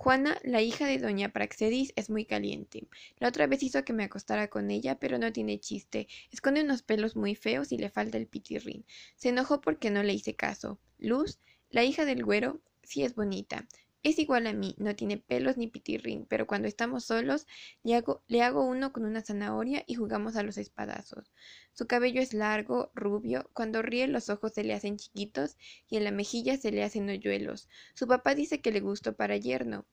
Juana, 0.03 0.37
la 0.43 0.61
hija 0.61 0.85
de 0.85 0.99
doña 0.99 1.33
Praxedis, 1.33 1.93
es 1.95 2.11
muy 2.11 2.25
caliente. 2.25 2.89
La 3.21 3.29
otra 3.29 3.47
vez 3.47 3.63
hizo 3.63 3.85
que 3.85 3.93
me 3.93 4.03
acostara 4.03 4.49
con 4.49 4.69
ella, 4.73 4.99
pero 4.99 5.17
no 5.17 5.33
tiene 5.33 5.61
chiste. 5.61 6.09
Esconde 6.33 6.65
unos 6.65 6.83
pelos 6.83 7.15
muy 7.15 7.37
feos 7.37 7.71
y 7.71 7.79
le 7.79 7.89
falta 7.89 8.19
el 8.19 8.27
pitirrín. 8.27 8.85
Se 9.15 9.29
enojó 9.29 9.61
porque 9.61 9.93
no 9.93 10.03
le 10.03 10.13
hice 10.13 10.35
caso. 10.35 10.81
Luz, 10.99 11.39
la 11.71 11.85
hija 11.85 12.05
del 12.05 12.25
güero, 12.25 12.61
sí 12.83 13.05
es 13.05 13.15
bonita. 13.15 13.69
Es 14.05 14.19
igual 14.19 14.49
a 14.49 14.53
mí, 14.53 14.75
no 14.79 14.97
tiene 14.97 15.17
pelos 15.17 15.57
ni 15.57 15.69
pitirrín, 15.69 16.27
pero 16.27 16.45
cuando 16.47 16.67
estamos 16.67 17.05
solos 17.05 17.47
le 17.85 18.43
hago, 18.43 18.65
uno 18.65 18.93
con 18.93 19.05
una 19.05 19.23
zanahoria 19.23 19.85
y 19.87 19.95
jugamos 19.95 20.35
a 20.35 20.43
los 20.43 20.59
espadazos. 20.59 21.31
Su 21.73 21.87
cabello 21.87 22.21
es 22.21 22.35
largo, 22.35 22.91
rubio, 22.97 23.49
cuando 23.53 23.81
ríe 23.81 24.09
los 24.09 24.29
ojos 24.29 24.55
se 24.55 24.65
le 24.65 24.75
hacen 24.75 24.97
chiquitos 24.97 25.57
y 25.89 25.99
en 25.99 26.05
la 26.05 26.11
mejilla 26.11 26.57
se 26.57 26.73
le 26.73 26.83
hacen 26.83 27.09
hoyuelos. 27.09 27.69
Su 27.95 28.09
papá 28.09 28.35
dice 28.35 28.61
que 28.61 28.73
le 28.73 28.81
gustó 28.81 29.15
para 29.15 29.37
yerno. 29.37 29.87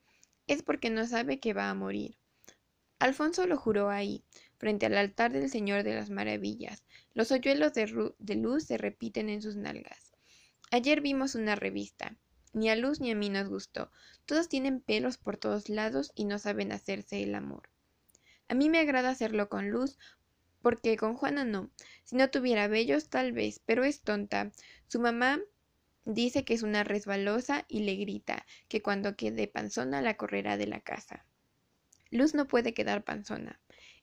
Es 0.48 0.64
porque 0.64 0.90
no 0.90 1.06
sabe 1.06 1.40
que 1.40 1.54
va 1.54 1.70
a 1.70 1.76
morir. 1.76 2.18
Alfonso 2.98 3.46
lo 3.46 3.58
juró 3.58 3.90
ahí, 3.92 4.24
frente 4.58 4.88
al 4.88 4.98
altar 4.98 5.32
del 5.32 5.52
Señor 5.52 5.84
de 5.84 5.94
las 5.94 6.10
Maravillas. 6.10 6.84
Los 7.14 7.32
hoyuelos 7.32 7.76
de, 7.76 8.12
de 8.18 8.36
luz 8.36 8.64
se 8.64 8.80
repiten 8.80 9.30
en 9.30 9.44
sus 9.44 9.56
nalgas. 9.56 10.14
Ayer 10.72 11.00
vimos 11.00 11.36
una 11.36 11.56
revista. 11.56 12.18
Ni 12.54 12.70
a 12.70 12.76
Luz 12.76 13.00
ni 13.00 13.12
a 13.12 13.16
mí 13.16 13.30
nos 13.30 13.48
gustó. 13.48 13.92
Todos 14.26 14.50
tienen 14.50 14.82
pelos 14.82 15.18
por 15.18 15.38
todos 15.38 15.70
lados 15.70 16.12
y 16.16 16.26
no 16.26 16.40
saben 16.40 16.72
hacerse 16.72 17.22
el 17.22 17.36
amor. 17.36 17.70
A 18.48 18.56
mí 18.56 18.70
me 18.70 18.80
agrada 18.80 19.10
hacerlo 19.10 19.50
con 19.50 19.70
Luz, 19.70 19.98
porque 20.62 20.98
con 20.98 21.16
Juana 21.16 21.46
no. 21.46 21.70
Si 22.04 22.16
no 22.16 22.30
tuviera 22.30 22.68
vellos, 22.68 23.10
tal 23.10 23.32
vez, 23.32 23.62
pero 23.66 23.84
es 23.84 24.02
tonta. 24.02 24.52
Su 24.88 25.00
mamá 25.00 25.40
dice 26.06 26.44
que 26.44 26.54
es 26.54 26.64
una 26.64 26.84
resbalosa 26.84 27.66
y 27.68 27.82
le 27.84 27.96
grita 27.96 28.46
que 28.68 28.82
cuando 28.82 29.16
quede 29.16 29.48
panzona 29.48 30.02
la 30.02 30.18
correrá 30.18 30.58
de 30.58 30.68
la 30.68 30.82
casa. 30.82 31.26
Luz 32.10 32.34
no 32.34 32.48
puede 32.48 32.74
quedar 32.74 33.04
panzona. 33.04 33.60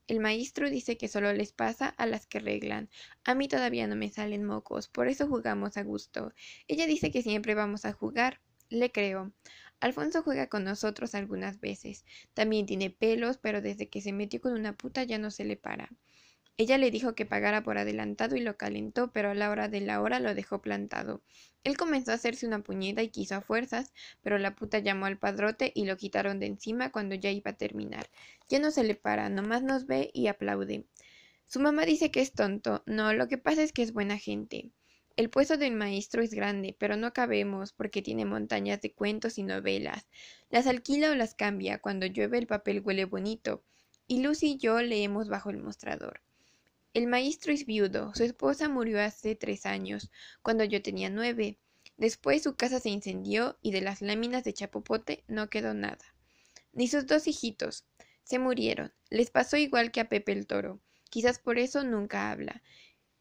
El 0.09 0.21
maestro 0.21 0.71
dice 0.71 0.97
que 0.97 1.09
solo 1.09 1.33
les 1.33 1.53
pasa 1.53 1.89
a 1.89 2.07
las 2.07 2.27
que 2.27 2.39
arreglan. 2.39 2.89
A 3.25 3.35
mí 3.35 3.49
todavía 3.49 3.87
no 3.87 3.97
me 3.97 4.09
salen 4.09 4.45
mocos, 4.45 4.89
por 4.89 5.09
eso 5.09 5.27
jugamos 5.27 5.77
a 5.77 5.83
gusto. 5.83 6.33
Ella 6.69 6.87
dice 6.87 7.11
que 7.11 7.23
siempre 7.23 7.55
vamos 7.55 7.85
a 7.85 7.93
jugar. 7.93 8.41
Le 8.69 8.91
creo. 8.93 9.33
Alfonso 9.81 10.23
juega 10.23 10.49
con 10.49 10.65
nosotros 10.65 11.15
algunas 11.15 11.61
veces. 11.61 12.05
También 12.35 12.67
tiene 12.67 12.91
pelos, 12.91 13.39
pero 13.39 13.61
desde 13.61 13.89
que 13.89 14.01
se 14.01 14.13
metió 14.13 14.41
con 14.41 14.53
una 14.53 14.77
puta 14.77 15.03
ya 15.05 15.19
no 15.19 15.31
se 15.31 15.45
le 15.45 15.57
para. 15.57 15.91
Ella 16.59 16.79
le 16.79 16.91
dijo 16.91 17.15
que 17.15 17.27
pagara 17.27 17.63
por 17.63 17.77
adelantado 17.77 18.35
y 18.35 18.41
lo 18.41 18.57
calentó, 18.57 19.13
pero 19.13 19.31
a 19.31 19.35
la 19.35 19.51
hora 19.51 19.69
de 19.69 19.83
la 19.83 20.01
hora 20.01 20.21
lo 20.21 20.35
dejó 20.35 20.63
plantado. 20.63 21.21
Él 21.65 21.77
comenzó 21.77 22.13
a 22.13 22.15
hacerse 22.15 22.47
una 22.47 22.63
puñeta 22.63 23.03
y 23.03 23.11
quiso 23.11 23.35
a 23.35 23.43
fuerzas, 23.43 23.93
pero 24.23 24.39
la 24.39 24.55
puta 24.55 24.79
llamó 24.79 25.05
al 25.05 25.19
padrote 25.19 25.71
y 25.75 25.85
lo 25.85 25.99
quitaron 25.99 26.41
de 26.41 26.47
encima 26.47 26.91
cuando 26.91 27.15
ya 27.15 27.31
iba 27.31 27.51
a 27.51 27.57
terminar. 27.59 28.09
Ya 28.49 28.59
no 28.59 28.71
se 28.71 28.85
le 28.85 28.95
para, 28.95 29.29
nomás 29.29 29.63
nos 29.63 29.87
ve 29.87 30.11
y 30.15 30.29
aplaude. 30.29 30.87
Su 31.45 31.61
mamá 31.61 31.85
dice 31.85 32.11
que 32.11 32.23
es 32.23 32.33
tonto. 32.33 32.83
No, 32.87 33.13
lo 33.13 33.29
que 33.29 33.37
pasa 33.37 33.63
es 33.63 33.73
que 33.73 33.83
es 33.83 33.93
buena 33.93 34.17
gente. 34.17 34.71
El 35.17 35.29
puesto 35.29 35.59
del 35.59 35.75
maestro 35.75 36.23
es 36.23 36.33
grande, 36.33 36.75
pero 36.79 36.97
no 36.97 37.13
cabemos 37.13 37.73
porque 37.73 38.01
tiene 38.01 38.25
montañas 38.25 38.81
de 38.81 38.93
cuentos 38.93 39.37
y 39.37 39.43
novelas. 39.43 40.07
Las 40.49 40.67
alquila 40.67 41.11
o 41.11 41.15
las 41.15 41.35
cambia. 41.35 41.81
Cuando 41.81 42.07
llueve 42.07 42.39
el 42.39 42.47
papel 42.47 42.81
huele 42.81 43.05
bonito. 43.05 43.63
Y 44.07 44.23
Lucy 44.23 44.53
y 44.53 44.57
yo 44.57 44.81
leemos 44.81 45.29
bajo 45.29 45.51
el 45.51 45.59
mostrador. 45.59 46.23
El 46.97 47.09
maestro 47.09 47.53
es 47.53 47.67
viudo. 47.67 48.15
Su 48.15 48.25
esposa 48.25 48.71
murió 48.71 49.03
hace 49.03 49.35
tres 49.35 49.67
años, 49.67 50.11
cuando 50.41 50.65
yo 50.65 50.81
tenía 50.81 51.11
nueve. 51.11 51.59
Después 51.99 52.43
su 52.43 52.57
casa 52.57 52.81
se 52.81 52.89
incendió 52.89 53.59
y 53.61 53.73
de 53.73 53.83
las 53.83 54.01
láminas 54.01 54.45
de 54.45 54.55
chapopote 54.55 55.23
no 55.29 55.51
quedó 55.51 55.75
nada. 55.75 56.15
Ni 56.73 56.89
sus 56.89 57.07
dos 57.07 57.27
hijitos. 57.27 57.85
Se 58.23 58.39
murieron. 58.39 58.95
Les 59.11 59.31
pasó 59.31 59.59
igual 59.59 59.93
que 59.93 60.01
a 60.01 60.09
Pepe 60.09 60.33
el 60.33 60.47
Toro. 60.47 60.81
Quizás 61.11 61.39
por 61.39 61.59
eso 61.59 61.85
nunca 61.85 62.31
habla. 62.31 62.63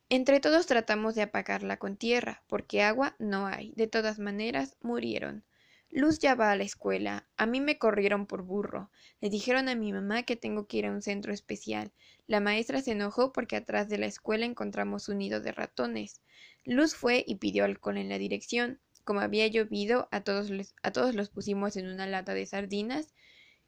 Entre 0.07 0.39
todos 0.39 0.67
tratamos 0.67 1.13
de 1.15 1.23
apagarla 1.23 1.75
con 1.75 1.97
tierra, 1.97 2.45
porque 2.47 2.81
agua 2.81 3.17
no 3.19 3.45
hay. 3.45 3.73
De 3.75 3.87
todas 3.87 4.19
maneras, 4.19 4.77
murieron. 4.79 5.43
Luz 5.89 6.19
ya 6.19 6.35
va 6.35 6.51
a 6.51 6.55
la 6.55 6.63
escuela. 6.63 7.27
A 7.37 7.45
mí 7.45 7.61
me 7.61 7.77
corrieron 7.77 8.25
por 8.25 8.43
burro. 8.43 8.91
Le 9.21 9.29
dijeron 9.29 9.69
a 9.69 9.75
mi 9.75 9.93
mamá 9.93 10.23
que 10.23 10.35
tengo 10.35 10.67
que 10.67 10.77
ir 10.77 10.85
a 10.85 10.91
un 10.91 11.01
centro 11.01 11.33
especial. 11.33 11.93
La 12.27 12.39
maestra 12.39 12.81
se 12.81 12.91
enojó 12.91 13.31
porque 13.31 13.55
atrás 13.55 13.87
de 13.87 13.97
la 13.97 14.05
escuela 14.05 14.45
encontramos 14.45 15.09
un 15.09 15.19
nido 15.19 15.41
de 15.41 15.51
ratones. 15.51 16.21
Luz 16.63 16.95
fue 16.95 17.23
y 17.25 17.35
pidió 17.35 17.65
alcohol 17.65 17.97
en 17.97 18.09
la 18.09 18.17
dirección. 18.17 18.79
Como 19.03 19.21
había 19.21 19.47
llovido, 19.47 20.09
a 20.11 20.21
todos, 20.21 20.49
les, 20.49 20.75
a 20.83 20.91
todos 20.91 21.15
los 21.15 21.29
pusimos 21.29 21.77
en 21.77 21.87
una 21.87 22.07
lata 22.07 22.33
de 22.33 22.45
sardinas 22.45 23.13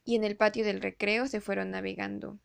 y 0.03 0.15
en 0.15 0.23
el 0.23 0.35
patio 0.35 0.65
del 0.65 0.81
recreo 0.81 1.27
se 1.27 1.41
fueron 1.41 1.71
navegando. 1.71 2.39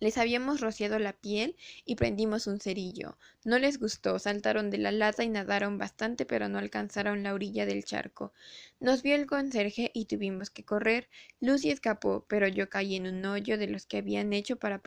Les 0.00 0.16
habíamos 0.16 0.62
rociado 0.62 0.98
la 0.98 1.12
piel 1.12 1.56
y 1.84 1.94
prendimos 1.96 2.46
un 2.46 2.58
cerillo. 2.58 3.18
No 3.44 3.58
les 3.58 3.78
gustó, 3.78 4.18
saltaron 4.18 4.70
de 4.70 4.78
la 4.78 4.92
lata 4.92 5.24
y 5.24 5.28
nadaron 5.28 5.76
bastante, 5.76 6.24
pero 6.24 6.48
no 6.48 6.58
alcanzaron 6.58 7.22
la 7.22 7.34
orilla 7.34 7.66
del 7.66 7.84
charco. 7.84 8.32
Nos 8.80 9.02
vio 9.02 9.14
el 9.14 9.26
conserje 9.26 9.90
y 9.92 10.06
tuvimos 10.06 10.48
que 10.48 10.64
correr. 10.64 11.10
Lucy 11.38 11.70
escapó, 11.70 12.24
pero 12.28 12.48
yo 12.48 12.70
caí 12.70 12.96
en 12.96 13.06
un 13.06 13.24
hoyo 13.26 13.58
de 13.58 13.66
los 13.66 13.84
que 13.84 13.98
habían 13.98 14.32
hecho 14.32 14.56
para, 14.56 14.80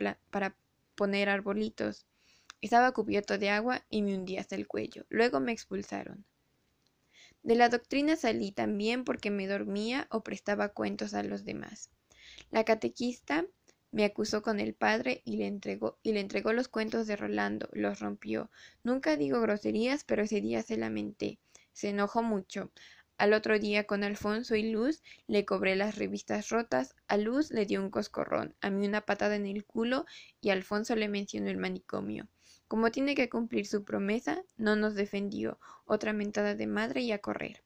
poner 0.96 1.28
arbolitos. 1.28 2.06
Estaba 2.60 2.90
cubierto 2.90 3.38
de 3.38 3.50
agua 3.50 3.84
y 3.88 4.02
me 4.02 4.16
hundí 4.16 4.36
hasta 4.36 4.56
el 4.56 4.66
cuello. 4.66 5.06
Luego 5.10 5.38
me 5.38 5.52
expulsaron. 5.52 6.24
De 7.44 7.54
la 7.54 7.68
doctrina 7.68 8.16
salí 8.16 8.50
también 8.50 9.04
porque 9.04 9.30
me 9.30 9.46
dormía 9.46 10.08
o 10.10 10.24
prestaba 10.24 10.70
cuentos 10.70 11.14
a 11.14 11.22
los 11.22 11.44
demás. 11.44 11.90
La 12.50 12.64
catequista 12.64 13.46
me 13.94 14.04
acusó 14.04 14.42
con 14.42 14.58
el 14.58 14.74
padre 14.74 15.22
y 15.24 15.36
le 15.36 15.46
entregó 15.46 15.98
y 16.02 16.12
le 16.12 16.18
entregó 16.18 16.52
los 16.52 16.66
cuentos 16.66 17.06
de 17.06 17.14
Rolando, 17.14 17.68
los 17.72 18.00
rompió. 18.00 18.50
Nunca 18.82 19.16
digo 19.16 19.40
groserías, 19.40 20.02
pero 20.02 20.24
ese 20.24 20.40
día 20.40 20.62
se 20.62 20.76
lamenté. 20.76 21.38
Se 21.72 21.90
enojó 21.90 22.20
mucho. 22.20 22.72
Al 23.18 23.32
otro 23.32 23.56
día 23.60 23.84
con 23.84 24.02
Alfonso 24.02 24.56
y 24.56 24.72
Luz 24.72 25.00
le 25.28 25.44
cobré 25.44 25.76
las 25.76 25.96
revistas 25.96 26.48
rotas, 26.48 26.96
a 27.06 27.16
Luz 27.16 27.52
le 27.52 27.66
dio 27.66 27.80
un 27.80 27.90
coscorrón, 27.90 28.56
a 28.60 28.68
mí 28.68 28.84
una 28.84 29.02
patada 29.02 29.36
en 29.36 29.46
el 29.46 29.64
culo 29.64 30.06
y 30.40 30.50
a 30.50 30.54
Alfonso 30.54 30.96
le 30.96 31.06
mencionó 31.06 31.48
el 31.48 31.56
manicomio. 31.56 32.26
Como 32.66 32.90
tiene 32.90 33.14
que 33.14 33.28
cumplir 33.28 33.64
su 33.64 33.84
promesa, 33.84 34.42
no 34.56 34.74
nos 34.74 34.96
defendió, 34.96 35.60
otra 35.84 36.12
mentada 36.12 36.56
de 36.56 36.66
madre 36.66 37.02
y 37.02 37.12
a 37.12 37.20
correr. 37.20 37.62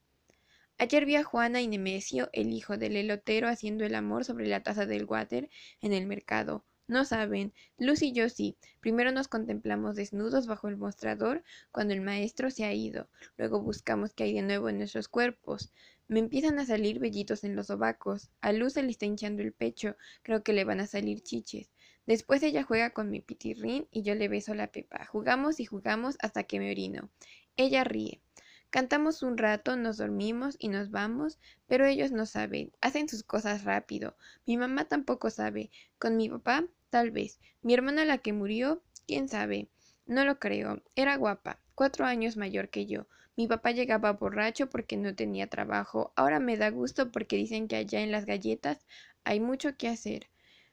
Ayer 0.80 1.06
vi 1.06 1.16
a 1.16 1.24
Juana 1.24 1.60
y 1.60 1.66
Nemesio, 1.66 2.30
el 2.32 2.52
hijo 2.52 2.78
del 2.78 2.94
elotero, 2.94 3.48
haciendo 3.48 3.84
el 3.84 3.96
amor 3.96 4.24
sobre 4.24 4.46
la 4.46 4.62
taza 4.62 4.86
del 4.86 5.06
water 5.06 5.50
en 5.80 5.92
el 5.92 6.06
mercado. 6.06 6.64
No 6.86 7.04
saben, 7.04 7.52
Luz 7.78 8.00
y 8.02 8.12
yo 8.12 8.28
sí. 8.28 8.56
Primero 8.78 9.10
nos 9.10 9.26
contemplamos 9.26 9.96
desnudos 9.96 10.46
bajo 10.46 10.68
el 10.68 10.76
mostrador 10.76 11.42
cuando 11.72 11.94
el 11.94 12.00
maestro 12.00 12.48
se 12.52 12.64
ha 12.64 12.72
ido. 12.72 13.08
Luego 13.36 13.60
buscamos 13.60 14.14
qué 14.14 14.22
hay 14.22 14.34
de 14.34 14.42
nuevo 14.42 14.68
en 14.68 14.78
nuestros 14.78 15.08
cuerpos. 15.08 15.72
Me 16.06 16.20
empiezan 16.20 16.60
a 16.60 16.64
salir 16.64 17.00
vellitos 17.00 17.42
en 17.42 17.56
los 17.56 17.66
sobacos. 17.66 18.30
A 18.40 18.52
Luz 18.52 18.74
se 18.74 18.84
le 18.84 18.92
está 18.92 19.04
hinchando 19.04 19.42
el 19.42 19.52
pecho. 19.52 19.96
Creo 20.22 20.44
que 20.44 20.52
le 20.52 20.62
van 20.62 20.78
a 20.78 20.86
salir 20.86 21.22
chiches. 21.22 21.72
Después 22.06 22.40
ella 22.44 22.62
juega 22.62 22.90
con 22.90 23.10
mi 23.10 23.20
pitirrín 23.20 23.88
y 23.90 24.02
yo 24.02 24.14
le 24.14 24.28
beso 24.28 24.54
la 24.54 24.70
pepa. 24.70 25.06
Jugamos 25.06 25.58
y 25.58 25.64
jugamos 25.64 26.16
hasta 26.20 26.44
que 26.44 26.60
me 26.60 26.70
orino. 26.70 27.10
Ella 27.56 27.82
ríe. 27.82 28.22
Cantamos 28.70 29.22
un 29.22 29.38
rato, 29.38 29.76
nos 29.76 29.96
dormimos 29.96 30.56
y 30.58 30.68
nos 30.68 30.90
vamos, 30.90 31.38
pero 31.66 31.86
ellos 31.86 32.12
no 32.12 32.26
saben, 32.26 32.72
hacen 32.80 33.08
sus 33.08 33.22
cosas 33.22 33.64
rápido. 33.64 34.16
Mi 34.46 34.56
mamá 34.56 34.84
tampoco 34.84 35.30
sabe. 35.30 35.70
Con 35.98 36.16
mi 36.16 36.28
papá, 36.28 36.64
tal 36.90 37.10
vez. 37.10 37.40
Mi 37.62 37.74
hermana 37.74 38.04
la 38.04 38.18
que 38.18 38.32
murió, 38.32 38.82
quién 39.06 39.28
sabe. 39.28 39.68
No 40.06 40.24
lo 40.24 40.38
creo. 40.38 40.82
Era 40.94 41.16
guapa, 41.16 41.60
cuatro 41.74 42.04
años 42.04 42.36
mayor 42.36 42.68
que 42.68 42.86
yo. 42.86 43.06
Mi 43.36 43.46
papá 43.46 43.70
llegaba 43.70 44.12
borracho 44.12 44.68
porque 44.68 44.96
no 44.96 45.14
tenía 45.14 45.46
trabajo. 45.46 46.12
Ahora 46.16 46.40
me 46.40 46.56
da 46.56 46.70
gusto 46.70 47.10
porque 47.10 47.36
dicen 47.36 47.68
que 47.68 47.76
allá 47.76 48.00
en 48.00 48.12
las 48.12 48.26
galletas 48.26 48.84
hay 49.24 49.40
mucho 49.40 49.76
que 49.76 49.88
hacer. 49.88 50.28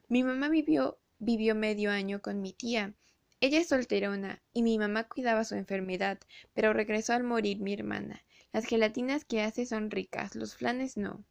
Mi 0.10 0.24
mamá 0.24 0.50
vivió 0.50 0.98
vivió 1.20 1.56
medio 1.56 1.92
año 1.92 2.22
con 2.22 2.42
mi 2.42 2.54
tía. 2.54 2.94
Ella 3.42 3.60
es 3.60 3.68
solterona 3.68 4.42
y 4.54 4.64
mi 4.64 4.78
mamá 4.78 5.04
cuidaba 5.04 5.44
su 5.44 5.56
enfermedad, 5.56 6.20
pero 6.54 6.74
regresó 6.74 7.14
al 7.14 7.24
morir 7.24 7.60
mi 7.60 7.74
hermana. 7.74 8.24
Las 8.54 8.66
gelatinas 8.66 9.26
que 9.26 9.42
hace 9.42 9.66
son 9.66 9.92
ricas, 9.92 10.36
los 10.36 10.56
flanes 10.56 10.96
no. 10.96 11.24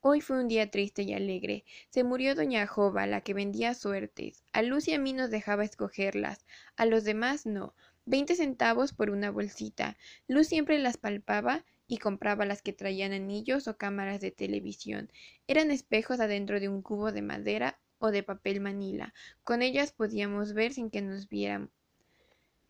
Hoy 0.00 0.20
fue 0.20 0.38
un 0.38 0.48
día 0.48 0.70
triste 0.70 1.02
y 1.02 1.14
alegre. 1.14 1.64
Se 1.88 2.04
murió 2.04 2.34
doña 2.34 2.66
Jova, 2.66 3.06
la 3.06 3.22
que 3.22 3.34
vendía 3.34 3.74
suertes. 3.74 4.44
A 4.52 4.62
Luz 4.62 4.86
y 4.86 4.92
a 4.92 4.98
mí 4.98 5.12
nos 5.12 5.30
dejaba 5.30 5.64
escogerlas, 5.64 6.44
a 6.76 6.86
los 6.86 7.04
demás 7.04 7.46
no. 7.46 7.74
Veinte 8.04 8.36
centavos 8.36 8.92
por 8.92 9.10
una 9.10 9.30
bolsita. 9.30 9.96
Luz 10.28 10.46
siempre 10.46 10.78
las 10.78 10.98
palpaba 10.98 11.64
y 11.88 11.96
compraba 11.98 12.44
las 12.44 12.62
que 12.62 12.72
traían 12.72 13.12
anillos 13.12 13.66
o 13.66 13.76
cámaras 13.76 14.20
de 14.20 14.30
televisión. 14.30 15.10
Eran 15.46 15.70
espejos 15.70 16.20
adentro 16.20 16.60
de 16.60 16.68
un 16.68 16.82
cubo 16.82 17.10
de 17.10 17.22
madera 17.22 17.78
o 18.04 18.10
de 18.10 18.22
papel 18.22 18.60
manila. 18.60 19.14
Con 19.44 19.62
ellas 19.62 19.92
podíamos 19.92 20.52
ver 20.52 20.74
sin 20.74 20.90
que 20.90 21.00
nos 21.00 21.28
vieran. 21.28 21.70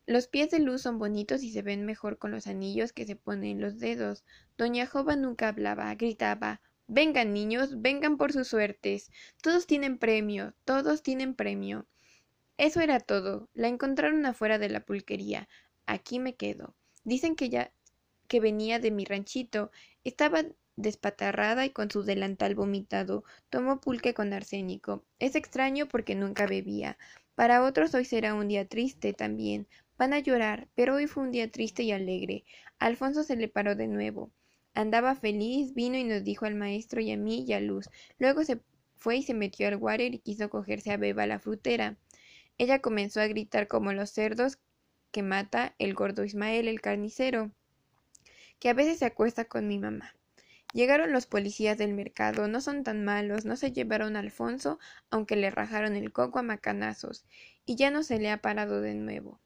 Los 0.07 0.29
pies 0.29 0.51
de 0.51 0.61
luz 0.61 0.83
son 0.83 0.99
bonitos 0.99 1.43
y 1.43 1.51
se 1.51 1.63
ven 1.63 1.85
mejor 1.85 2.19
con 2.19 2.31
los 2.31 2.47
anillos 2.47 2.93
que 2.93 3.05
se 3.05 3.17
ponen 3.17 3.45
en 3.45 3.61
los 3.61 3.81
dedos. 3.81 4.23
Doña 4.57 4.87
Jova 4.87 5.17
nunca 5.17 5.49
hablaba, 5.49 5.93
gritaba 5.97 6.61
Vengan, 6.87 7.33
niños, 7.33 7.81
vengan 7.81 8.17
por 8.17 8.33
sus 8.33 8.47
suertes. 8.47 9.11
Todos 9.43 9.67
tienen 9.67 9.99
premio, 9.99 10.55
todos 10.65 11.03
tienen 11.03 11.35
premio. 11.35 11.87
Eso 12.57 12.81
era 12.81 13.01
todo. 13.01 13.49
La 13.55 13.69
encontraron 13.69 14.25
afuera 14.27 14.59
de 14.59 14.69
la 14.69 14.85
pulquería. 14.85 15.49
Aquí 15.87 16.21
me 16.21 16.37
quedo. 16.37 16.77
Dicen 17.03 17.35
que 17.35 17.49
ya 17.49 17.73
que 18.29 18.39
venía 18.39 18.79
de 18.79 18.91
mi 18.91 19.05
ranchito. 19.05 19.73
Estaba 20.05 20.45
despatarrada 20.77 21.65
y 21.65 21.71
con 21.71 21.91
su 21.91 22.03
delantal 22.03 22.55
vomitado. 22.55 23.25
Tomo 23.51 23.81
pulque 23.81 24.15
con 24.15 24.33
arsénico. 24.33 25.05
Es 25.19 25.35
extraño 25.35 25.87
porque 25.87 26.15
nunca 26.15 26.47
bebía. 26.47 26.99
Para 27.35 27.65
otros 27.65 27.95
hoy 27.95 28.05
será 28.05 28.35
un 28.35 28.49
día 28.49 28.67
triste 28.67 29.13
también. 29.13 29.67
Van 29.97 30.13
a 30.13 30.19
llorar, 30.19 30.69
pero 30.75 30.97
hoy 30.97 31.07
fue 31.07 31.23
un 31.23 31.31
día 31.31 31.51
triste 31.51 31.83
y 31.83 31.93
alegre. 31.93 32.45
Alfonso 32.79 33.23
se 33.23 33.37
le 33.37 33.49
paró 33.49 33.77
de 33.77 33.89
nuevo. 33.89 34.31
Andaba 34.75 35.15
feliz, 35.15 35.75
vino 35.75 35.97
y 35.97 36.05
nos 36.05 36.25
dijo 36.25 36.47
al 36.47 36.57
maestro 36.57 37.01
y 37.01 37.13
a 37.13 37.17
mí 37.17 37.45
y 37.47 37.53
a 37.53 37.61
Luz. 37.61 37.89
Luego 38.19 38.45
se 38.45 38.61
fue 38.97 39.19
y 39.19 39.23
se 39.23 39.35
metió 39.35 39.69
al 39.69 39.77
water 39.77 40.15
y 40.15 40.19
quiso 40.19 40.51
cogerse 40.51 40.91
a 40.91 40.97
Beba 40.97 41.27
la 41.27 41.39
frutera. 41.39 41.97
Ella 42.59 42.81
comenzó 42.81 43.21
a 43.21 43.27
gritar 43.29 43.69
como 43.69 43.93
los 43.93 44.11
cerdos 44.11 44.59
que 45.13 45.23
mata 45.23 45.75
el 45.79 45.95
gordo 45.95 46.25
Ismael 46.25 46.67
el 46.67 46.81
carnicero, 46.81 47.53
que 48.59 48.69
a 48.69 48.75
veces 48.75 48.99
se 48.99 49.05
acuesta 49.05 49.45
con 49.45 49.69
mi 49.69 49.79
mamá. 49.79 50.17
Llegaron 50.75 51.13
los 51.13 51.27
policías 51.27 51.79
del 51.79 51.95
mercado, 51.95 52.49
no 52.49 52.61
son 52.61 52.83
tan 52.83 53.05
malos, 53.05 53.45
no 53.45 53.55
se 53.55 53.71
llevaron 53.71 54.17
a 54.17 54.19
Alfonso, 54.19 54.81
aunque 55.09 55.37
le 55.37 55.49
rajaron 55.49 55.95
el 55.95 56.11
coco 56.11 56.41
a 56.41 56.43
macanazos, 56.43 57.25
y 57.65 57.77
ya 57.77 57.93
no 57.93 58.03
se 58.03 58.19
le 58.19 58.29
ha 58.29 58.43
parado 58.43 58.81
de 58.81 58.95
nuevo. 58.95 59.41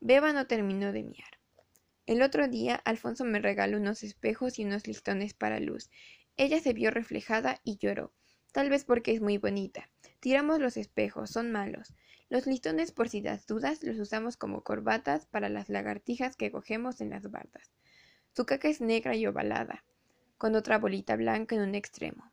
Beba 0.00 0.32
no 0.32 0.46
terminó 0.46 0.92
de 0.92 1.02
miar. 1.02 1.38
El 2.06 2.22
otro 2.22 2.48
día 2.48 2.76
Alfonso 2.86 3.26
me 3.26 3.38
regaló 3.38 3.76
unos 3.76 4.02
espejos 4.02 4.58
y 4.58 4.64
unos 4.64 4.86
listones 4.86 5.34
para 5.34 5.60
Luz. 5.60 5.90
Ella 6.38 6.58
se 6.58 6.72
vio 6.72 6.90
reflejada 6.90 7.60
y 7.62 7.76
lloró, 7.76 8.14
tal 8.52 8.70
vez 8.70 8.86
porque 8.86 9.12
es 9.12 9.20
muy 9.20 9.36
bonita. 9.36 9.90
Tiramos 10.20 10.58
los 10.58 10.78
espejos, 10.78 11.28
son 11.28 11.52
malos. 11.52 11.92
Los 12.30 12.46
listones, 12.46 12.92
por 12.92 13.10
si 13.10 13.20
das 13.20 13.46
dudas, 13.46 13.82
los 13.82 13.98
usamos 13.98 14.38
como 14.38 14.62
corbatas 14.62 15.26
para 15.26 15.50
las 15.50 15.68
lagartijas 15.68 16.34
que 16.34 16.50
cogemos 16.50 17.02
en 17.02 17.10
las 17.10 17.30
bardas. 17.30 17.74
Su 18.32 18.46
caca 18.46 18.68
es 18.68 18.80
negra 18.80 19.14
y 19.16 19.26
ovalada, 19.26 19.84
con 20.38 20.54
otra 20.54 20.78
bolita 20.78 21.16
blanca 21.16 21.54
en 21.54 21.62
un 21.62 21.74
extremo. 21.74 22.32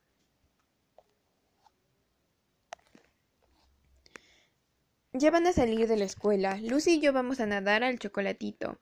Ya 5.16 5.30
van 5.30 5.46
a 5.46 5.54
salir 5.54 5.88
de 5.88 5.96
la 5.96 6.06
escuela. 6.06 6.58
Lucy 6.58 6.96
y 6.96 7.00
yo 7.00 7.14
vamos 7.14 7.40
a 7.40 7.46
nadar 7.46 7.84
al 7.84 8.00
chocolatito. 8.00 8.80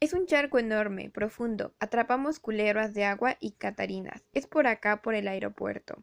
Es 0.00 0.14
un 0.14 0.26
charco 0.26 0.58
enorme, 0.58 1.10
profundo. 1.10 1.74
Atrapamos 1.78 2.40
culebras 2.40 2.94
de 2.94 3.04
agua 3.04 3.36
y 3.38 3.52
catarinas. 3.52 4.24
Es 4.32 4.46
por 4.46 4.66
acá, 4.66 5.02
por 5.02 5.14
el 5.14 5.28
aeropuerto. 5.28 6.02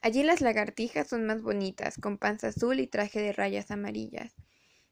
Allí 0.00 0.22
las 0.22 0.40
lagartijas 0.40 1.08
son 1.08 1.26
más 1.26 1.42
bonitas, 1.42 1.98
con 1.98 2.18
panza 2.18 2.48
azul 2.48 2.80
y 2.80 2.86
traje 2.86 3.20
de 3.20 3.32
rayas 3.32 3.70
amarillas. 3.70 4.34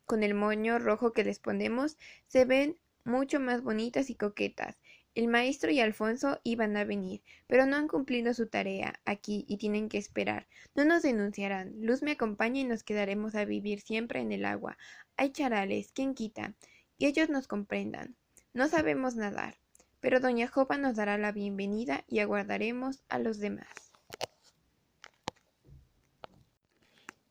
Con 0.04 0.22
el 0.22 0.34
moño 0.34 0.78
rojo 0.78 1.12
que 1.12 1.24
les 1.24 1.38
ponemos, 1.38 1.96
se 2.26 2.44
ven 2.44 2.78
mucho 3.04 3.40
más 3.40 3.62
bonitas 3.62 4.10
y 4.10 4.14
coquetas. 4.14 4.78
El 5.14 5.28
maestro 5.28 5.70
y 5.70 5.80
Alfonso 5.80 6.40
iban 6.42 6.74
a 6.78 6.84
venir, 6.84 7.22
pero 7.46 7.66
no 7.66 7.76
han 7.76 7.86
cumplido 7.86 8.32
su 8.32 8.46
tarea 8.46 8.98
aquí 9.04 9.44
y 9.46 9.58
tienen 9.58 9.90
que 9.90 9.98
esperar. 9.98 10.48
No 10.74 10.86
nos 10.86 11.02
denunciarán. 11.02 11.74
Luz 11.80 12.02
me 12.02 12.12
acompaña 12.12 12.60
y 12.60 12.64
nos 12.64 12.82
quedaremos 12.82 13.34
a 13.34 13.44
vivir 13.44 13.80
siempre 13.80 14.20
en 14.20 14.32
el 14.32 14.46
agua. 14.46 14.78
Hay 15.18 15.32
charales, 15.32 15.92
¿quién 15.92 16.14
quita? 16.14 16.54
Y 16.96 17.06
ellos 17.06 17.28
nos 17.28 17.46
comprendan. 17.46 18.16
No 18.54 18.68
sabemos 18.68 19.14
nadar, 19.14 19.56
pero 20.00 20.18
doña 20.18 20.48
Jopa 20.48 20.78
nos 20.78 20.96
dará 20.96 21.18
la 21.18 21.32
bienvenida 21.32 22.04
y 22.08 22.20
aguardaremos 22.20 23.02
a 23.10 23.18
los 23.18 23.38
demás. 23.38 23.92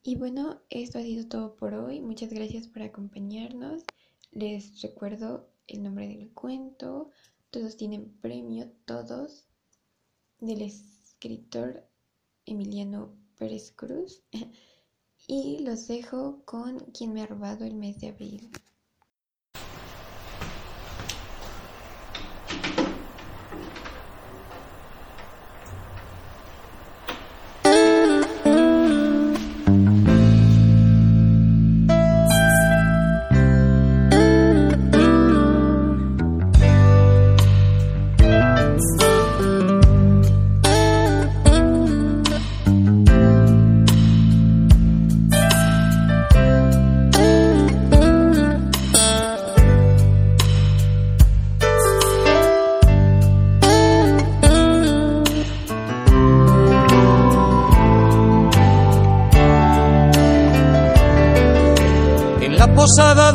Y 0.03 0.15
bueno, 0.17 0.61
esto 0.69 0.99
ha 0.99 1.03
sido 1.03 1.27
todo 1.27 1.55
por 1.55 1.73
hoy. 1.73 1.99
Muchas 2.01 2.31
gracias 2.31 2.67
por 2.67 2.81
acompañarnos. 2.83 3.83
Les 4.31 4.81
recuerdo 4.81 5.49
el 5.67 5.83
nombre 5.83 6.07
del 6.07 6.29
cuento. 6.31 7.11
Todos 7.51 7.75
tienen 7.75 8.17
premio, 8.21 8.71
todos, 8.85 9.45
del 10.39 10.61
escritor 10.61 11.85
Emiliano 12.45 13.13
Pérez 13.37 13.73
Cruz. 13.73 14.23
Y 15.27 15.59
los 15.59 15.87
dejo 15.87 16.43
con 16.45 16.79
quien 16.79 17.13
me 17.13 17.21
ha 17.21 17.27
robado 17.27 17.63
el 17.63 17.75
mes 17.75 17.99
de 17.99 18.09
abril. 18.09 18.49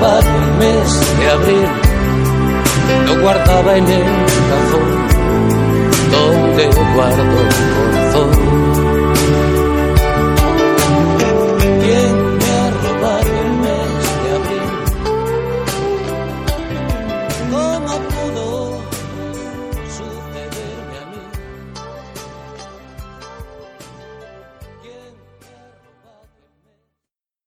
Robado 0.00 0.36
el 0.36 0.52
mes 0.58 1.18
de 1.18 1.30
abril? 1.30 1.68
Lo 3.06 3.22
guardaba 3.22 3.76
en 3.76 3.86
el 3.86 4.02
cajón 4.50 5.08
donde 6.10 6.66
guardo 6.94 7.22
el 7.22 7.28
corazón. 7.28 7.99